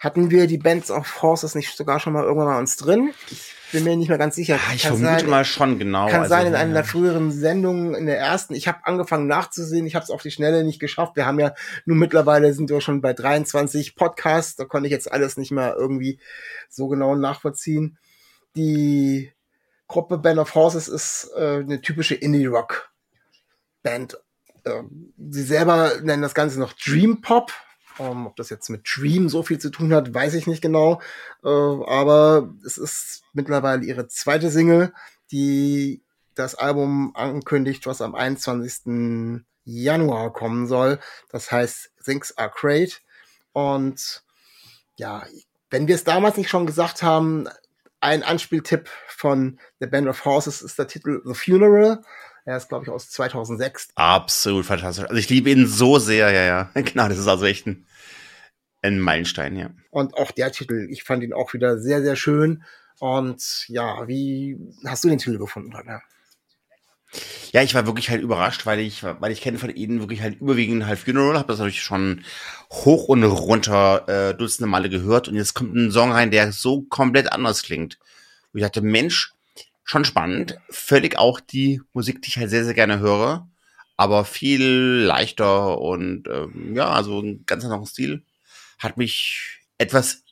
Hatten 0.00 0.30
wir 0.30 0.46
die 0.46 0.58
Bands 0.58 0.90
of 0.90 1.22
Horses 1.22 1.54
nicht 1.54 1.74
sogar 1.76 2.00
schon 2.00 2.12
mal 2.12 2.24
irgendwann 2.24 2.48
mal 2.48 2.58
uns 2.58 2.76
drin? 2.76 3.14
Ich 3.30 3.52
bin 3.72 3.84
mir 3.84 3.96
nicht 3.96 4.08
mehr 4.08 4.18
ganz 4.18 4.36
sicher. 4.36 4.58
Ah, 4.68 4.74
ich 4.74 4.82
kann 4.82 4.98
vermute 4.98 5.20
sein, 5.20 5.30
mal 5.30 5.44
schon 5.44 5.78
genau. 5.78 6.08
Kann 6.08 6.22
also, 6.22 6.30
sein 6.30 6.46
in 6.46 6.54
einer 6.54 6.74
der 6.74 6.84
früheren 6.84 7.32
Sendungen, 7.32 7.94
in 7.94 8.06
der 8.06 8.18
ersten. 8.18 8.54
Ich 8.54 8.68
habe 8.68 8.78
angefangen 8.84 9.26
nachzusehen. 9.26 9.86
Ich 9.86 9.94
habe 9.94 10.04
es 10.04 10.10
auf 10.10 10.22
die 10.22 10.30
Schnelle 10.30 10.64
nicht 10.64 10.80
geschafft. 10.80 11.16
Wir 11.16 11.26
haben 11.26 11.40
ja 11.40 11.54
nun 11.84 11.98
mittlerweile 11.98 12.52
sind 12.52 12.70
wir 12.70 12.80
schon 12.80 13.00
bei 13.00 13.12
23 13.12 13.96
Podcasts. 13.96 14.54
Da 14.56 14.66
konnte 14.66 14.86
ich 14.86 14.92
jetzt 14.92 15.10
alles 15.10 15.36
nicht 15.36 15.50
mehr 15.50 15.74
irgendwie 15.76 16.20
so 16.68 16.86
genau 16.88 17.16
nachvollziehen. 17.16 17.98
Die 18.54 19.32
Gruppe 19.88 20.18
Band 20.18 20.38
of 20.38 20.54
Horses 20.54 20.86
ist 20.88 21.30
äh, 21.36 21.58
eine 21.58 21.80
typische 21.80 22.14
Indie-Rock-Band. 22.14 24.18
Ähm, 24.64 25.12
sie 25.30 25.42
selber 25.42 25.92
nennen 26.02 26.22
das 26.22 26.34
Ganze 26.34 26.60
noch 26.60 26.72
Dream 26.72 27.20
Pop. 27.20 27.52
Um, 27.98 28.26
ob 28.26 28.36
das 28.36 28.50
jetzt 28.50 28.68
mit 28.68 28.82
Dream 28.84 29.28
so 29.28 29.42
viel 29.42 29.58
zu 29.58 29.70
tun 29.70 29.94
hat, 29.94 30.12
weiß 30.12 30.34
ich 30.34 30.46
nicht 30.46 30.60
genau. 30.60 31.00
Uh, 31.42 31.84
aber 31.86 32.52
es 32.64 32.76
ist 32.76 33.22
mittlerweile 33.32 33.84
ihre 33.84 34.06
zweite 34.08 34.50
Single, 34.50 34.92
die 35.30 36.02
das 36.34 36.54
Album 36.54 37.12
ankündigt, 37.14 37.86
was 37.86 38.02
am 38.02 38.14
21. 38.14 39.42
Januar 39.64 40.32
kommen 40.32 40.66
soll. 40.66 40.98
Das 41.30 41.50
heißt 41.50 41.92
Things 42.04 42.36
Are 42.36 42.52
Great. 42.54 43.02
Und 43.52 44.22
ja, 44.96 45.24
wenn 45.70 45.88
wir 45.88 45.94
es 45.94 46.04
damals 46.04 46.36
nicht 46.36 46.50
schon 46.50 46.66
gesagt 46.66 47.02
haben, 47.02 47.48
ein 48.00 48.22
Anspieltipp 48.22 48.88
von 49.08 49.58
The 49.80 49.86
Band 49.86 50.06
of 50.08 50.24
Horses 50.24 50.62
ist 50.62 50.78
der 50.78 50.86
Titel 50.86 51.22
The 51.24 51.34
Funeral. 51.34 52.02
Er 52.46 52.56
ist, 52.56 52.68
glaube 52.68 52.84
ich, 52.84 52.90
aus 52.90 53.10
2006. 53.10 53.88
Absolut 53.96 54.64
fantastisch. 54.64 55.04
Also 55.04 55.16
ich 55.16 55.28
liebe 55.28 55.50
ihn 55.50 55.66
so 55.66 55.98
sehr, 55.98 56.30
ja, 56.30 56.44
ja. 56.44 56.70
Genau, 56.80 57.08
das 57.08 57.18
ist 57.18 57.26
also 57.26 57.44
echt 57.44 57.66
ein, 57.66 57.84
ein 58.82 59.00
Meilenstein, 59.00 59.56
ja. 59.56 59.70
Und 59.90 60.14
auch 60.14 60.30
der 60.30 60.52
Titel, 60.52 60.86
ich 60.88 61.02
fand 61.02 61.24
ihn 61.24 61.32
auch 61.32 61.52
wieder 61.54 61.78
sehr, 61.78 62.02
sehr 62.02 62.14
schön. 62.14 62.62
Und 63.00 63.64
ja, 63.66 64.06
wie 64.06 64.56
hast 64.84 65.02
du 65.02 65.08
den 65.08 65.18
Titel 65.18 65.38
gefunden, 65.38 65.74
Holger? 65.76 66.02
Ja, 67.50 67.62
ich 67.62 67.74
war 67.74 67.86
wirklich 67.86 68.10
halt 68.10 68.22
überrascht, 68.22 68.64
weil 68.64 68.78
ich, 68.78 69.02
weil 69.02 69.32
ich 69.32 69.40
kenne 69.40 69.58
von 69.58 69.74
ihnen 69.74 69.98
wirklich 69.98 70.22
halt 70.22 70.40
überwiegend 70.40 70.86
halt 70.86 71.00
Funeral, 71.00 71.38
habe 71.38 71.48
das 71.48 71.58
natürlich 71.58 71.82
schon 71.82 72.24
hoch 72.70 73.08
und 73.08 73.24
runter 73.24 74.08
äh, 74.08 74.34
dutzende 74.36 74.70
Male 74.70 74.88
gehört 74.88 75.26
und 75.26 75.34
jetzt 75.34 75.54
kommt 75.54 75.74
ein 75.74 75.90
Song 75.90 76.12
rein, 76.12 76.30
der 76.30 76.52
so 76.52 76.82
komplett 76.82 77.32
anders 77.32 77.62
klingt. 77.62 77.98
Und 78.52 78.60
ich 78.60 78.64
dachte, 78.64 78.82
Mensch, 78.82 79.35
schon 79.86 80.04
spannend. 80.04 80.58
Völlig 80.68 81.16
auch 81.16 81.40
die 81.40 81.80
Musik, 81.94 82.20
die 82.20 82.28
ich 82.28 82.36
halt 82.36 82.50
sehr, 82.50 82.64
sehr 82.64 82.74
gerne 82.74 82.98
höre. 82.98 83.48
Aber 83.96 84.26
viel 84.26 84.62
leichter 84.62 85.78
und 85.78 86.28
ähm, 86.28 86.74
ja, 86.74 86.90
also 86.90 87.20
ein 87.20 87.44
ganz 87.46 87.64
anderer 87.64 87.86
Stil. 87.86 88.22
Hat 88.78 88.98
mich 88.98 89.62
etwas 89.78 90.24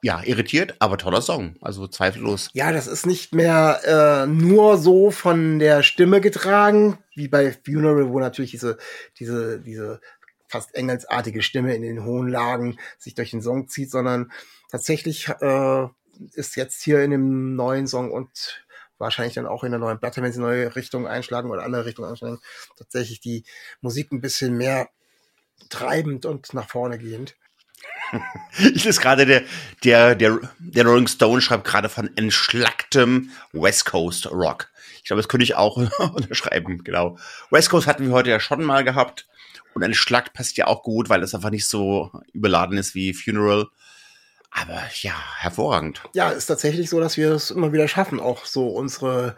ja, 0.00 0.22
irritiert, 0.22 0.76
aber 0.78 0.96
toller 0.96 1.20
Song. 1.20 1.56
Also 1.60 1.86
zweifellos. 1.86 2.50
Ja, 2.54 2.72
das 2.72 2.86
ist 2.86 3.04
nicht 3.04 3.34
mehr 3.34 3.80
äh, 3.84 4.26
nur 4.26 4.78
so 4.78 5.10
von 5.10 5.58
der 5.58 5.82
Stimme 5.82 6.20
getragen, 6.22 6.98
wie 7.14 7.28
bei 7.28 7.52
Funeral, 7.52 8.08
wo 8.10 8.20
natürlich 8.20 8.52
diese, 8.52 8.78
diese, 9.18 9.60
diese 9.60 10.00
fast 10.48 10.74
engelsartige 10.74 11.42
Stimme 11.42 11.74
in 11.74 11.82
den 11.82 12.04
hohen 12.04 12.28
Lagen 12.28 12.78
sich 12.98 13.14
durch 13.14 13.32
den 13.32 13.42
Song 13.42 13.68
zieht, 13.68 13.90
sondern 13.90 14.30
tatsächlich 14.70 15.28
äh, 15.40 15.88
ist 16.34 16.56
jetzt 16.56 16.82
hier 16.82 17.02
in 17.02 17.10
dem 17.10 17.56
neuen 17.56 17.86
Song 17.86 18.12
und 18.12 18.63
wahrscheinlich 19.04 19.34
dann 19.34 19.46
auch 19.46 19.62
in 19.64 19.70
der 19.70 19.78
neuen 19.78 20.00
Platte, 20.00 20.22
wenn 20.22 20.32
sie 20.32 20.40
neue 20.40 20.74
Richtungen 20.74 21.06
einschlagen 21.06 21.50
oder 21.50 21.62
andere 21.62 21.84
Richtungen 21.84 22.10
einschlagen, 22.10 22.40
tatsächlich 22.76 23.20
die 23.20 23.44
Musik 23.80 24.10
ein 24.12 24.20
bisschen 24.20 24.56
mehr 24.56 24.88
treibend 25.68 26.26
und 26.26 26.52
nach 26.54 26.68
vorne 26.68 26.98
gehend. 26.98 27.36
Ich 28.74 28.86
ist 28.86 29.00
gerade 29.00 29.26
der, 29.26 29.42
der, 29.82 30.14
der, 30.14 30.40
der 30.58 30.84
Rolling 30.84 31.08
Stone 31.08 31.40
schreibt 31.40 31.64
gerade 31.64 31.88
von 31.88 32.10
entschlacktem 32.16 33.30
West 33.52 33.86
Coast 33.86 34.26
Rock. 34.30 34.70
Ich 34.98 35.04
glaube, 35.04 35.20
das 35.20 35.28
könnte 35.28 35.44
ich 35.44 35.54
auch 35.54 35.76
unterschreiben, 36.14 36.82
genau. 36.82 37.18
West 37.50 37.70
Coast 37.70 37.86
hatten 37.86 38.06
wir 38.06 38.12
heute 38.12 38.30
ja 38.30 38.40
schon 38.40 38.64
mal 38.64 38.84
gehabt. 38.84 39.26
Und 39.74 39.82
entschlackt 39.82 40.34
passt 40.34 40.56
ja 40.56 40.68
auch 40.68 40.84
gut, 40.84 41.08
weil 41.08 41.20
es 41.24 41.34
einfach 41.34 41.50
nicht 41.50 41.66
so 41.66 42.12
überladen 42.32 42.78
ist 42.78 42.94
wie 42.94 43.12
Funeral. 43.12 43.66
Aber 44.56 44.80
ja, 45.02 45.14
hervorragend. 45.38 46.00
Ja, 46.14 46.30
ist 46.30 46.46
tatsächlich 46.46 46.88
so, 46.88 47.00
dass 47.00 47.16
wir 47.16 47.32
es 47.32 47.50
immer 47.50 47.72
wieder 47.72 47.88
schaffen, 47.88 48.20
auch 48.20 48.44
so 48.44 48.68
unsere 48.68 49.36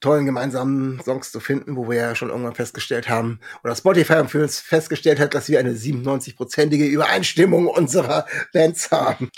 tollen 0.00 0.26
gemeinsamen 0.26 1.00
Songs 1.00 1.30
zu 1.30 1.38
finden, 1.38 1.76
wo 1.76 1.88
wir 1.88 1.96
ja 1.96 2.14
schon 2.16 2.28
irgendwann 2.28 2.56
festgestellt 2.56 3.08
haben, 3.08 3.38
oder 3.62 3.76
Spotify 3.76 4.26
für 4.26 4.42
uns 4.42 4.58
festgestellt 4.58 5.20
hat, 5.20 5.34
dass 5.34 5.48
wir 5.48 5.60
eine 5.60 5.74
97-prozentige 5.74 6.86
Übereinstimmung 6.86 7.68
unserer 7.68 8.26
Bands 8.52 8.90
haben. 8.90 9.30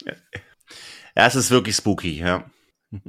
Ja, 1.15 1.27
es 1.27 1.35
ist 1.35 1.51
wirklich 1.51 1.77
spooky, 1.77 2.19
ja. 2.19 2.51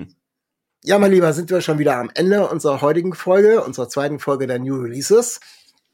Ja, 0.87 0.99
mein 0.99 1.09
Lieber, 1.09 1.33
sind 1.33 1.49
wir 1.49 1.61
schon 1.61 1.79
wieder 1.79 1.97
am 1.97 2.11
Ende 2.13 2.47
unserer 2.47 2.81
heutigen 2.81 3.15
Folge, 3.15 3.63
unserer 3.63 3.89
zweiten 3.89 4.19
Folge 4.19 4.45
der 4.45 4.59
New 4.59 4.75
Releases. 4.75 5.39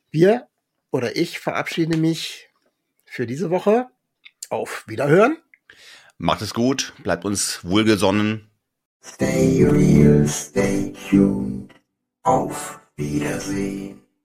Wir 0.10 0.48
oder 0.92 1.16
ich 1.16 1.40
verabschiede 1.40 1.96
mich 1.96 2.50
für 3.06 3.26
diese 3.26 3.50
Woche. 3.52 3.88
Auf 4.50 4.84
Wiederhören. 4.88 5.38
Macht 6.24 6.44
es 6.44 6.54
gut, 6.54 6.94
bleibt 7.02 7.26
uns 7.26 7.62
wohlgesonnen. 7.64 8.52
Stay 9.04 9.66
real, 9.66 10.28
stay 10.28 10.94
tuned. 11.10 11.74
Auf 12.22 12.80
Wiedersehen. 12.96 14.01